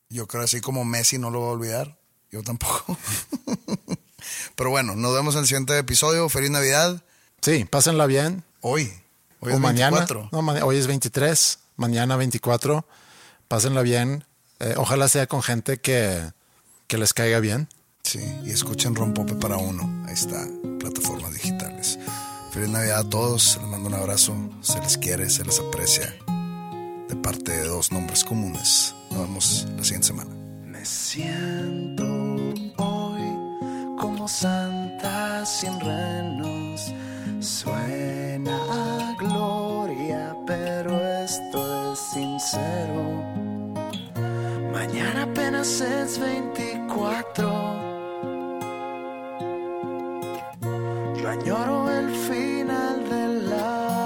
[0.09, 1.99] Yo creo así como Messi no lo va a olvidar.
[2.31, 2.97] Yo tampoco.
[4.55, 6.27] Pero bueno, nos vemos en el siguiente episodio.
[6.27, 7.03] Feliz Navidad.
[7.41, 8.43] Sí, pásenla bien.
[8.61, 8.91] Hoy.
[9.41, 9.97] Hoy o es mañana.
[9.97, 10.29] 24.
[10.31, 11.59] No, ma- hoy es 23.
[11.75, 12.85] mañana 24.
[13.47, 14.23] Pásenla bien.
[14.59, 16.31] Eh, ojalá sea con gente que,
[16.87, 17.67] que les caiga bien.
[18.03, 20.05] Sí, y escuchen Rompope para uno.
[20.07, 20.47] Ahí está,
[20.79, 21.99] plataformas digitales.
[22.51, 23.57] Feliz Navidad a todos.
[23.61, 24.35] Les mando un abrazo.
[24.61, 26.13] Se les quiere, se les aprecia.
[27.09, 28.95] De parte de dos nombres comunes.
[29.09, 30.29] Nos vemos la siguiente semana.
[30.65, 32.03] Me siento
[32.77, 36.93] hoy como santa sin renos.
[37.41, 40.91] Suena a gloria, pero
[41.23, 43.23] esto es sincero.
[44.71, 47.49] Mañana apenas es 24.
[51.19, 54.03] Yo añoro el final del año.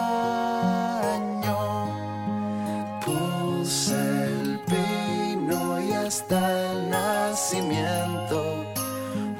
[3.03, 8.63] Puse el pino y hasta el nacimiento.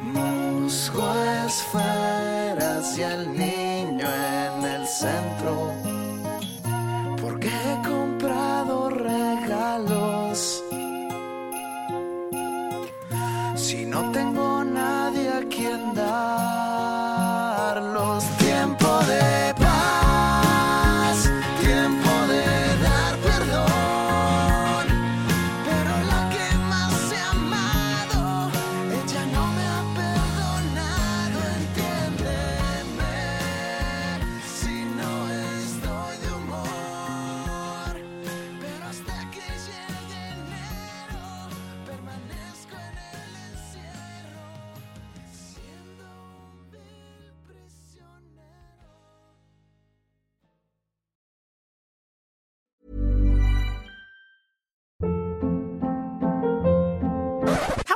[0.04, 1.14] Musgo
[1.48, 2.15] esferas y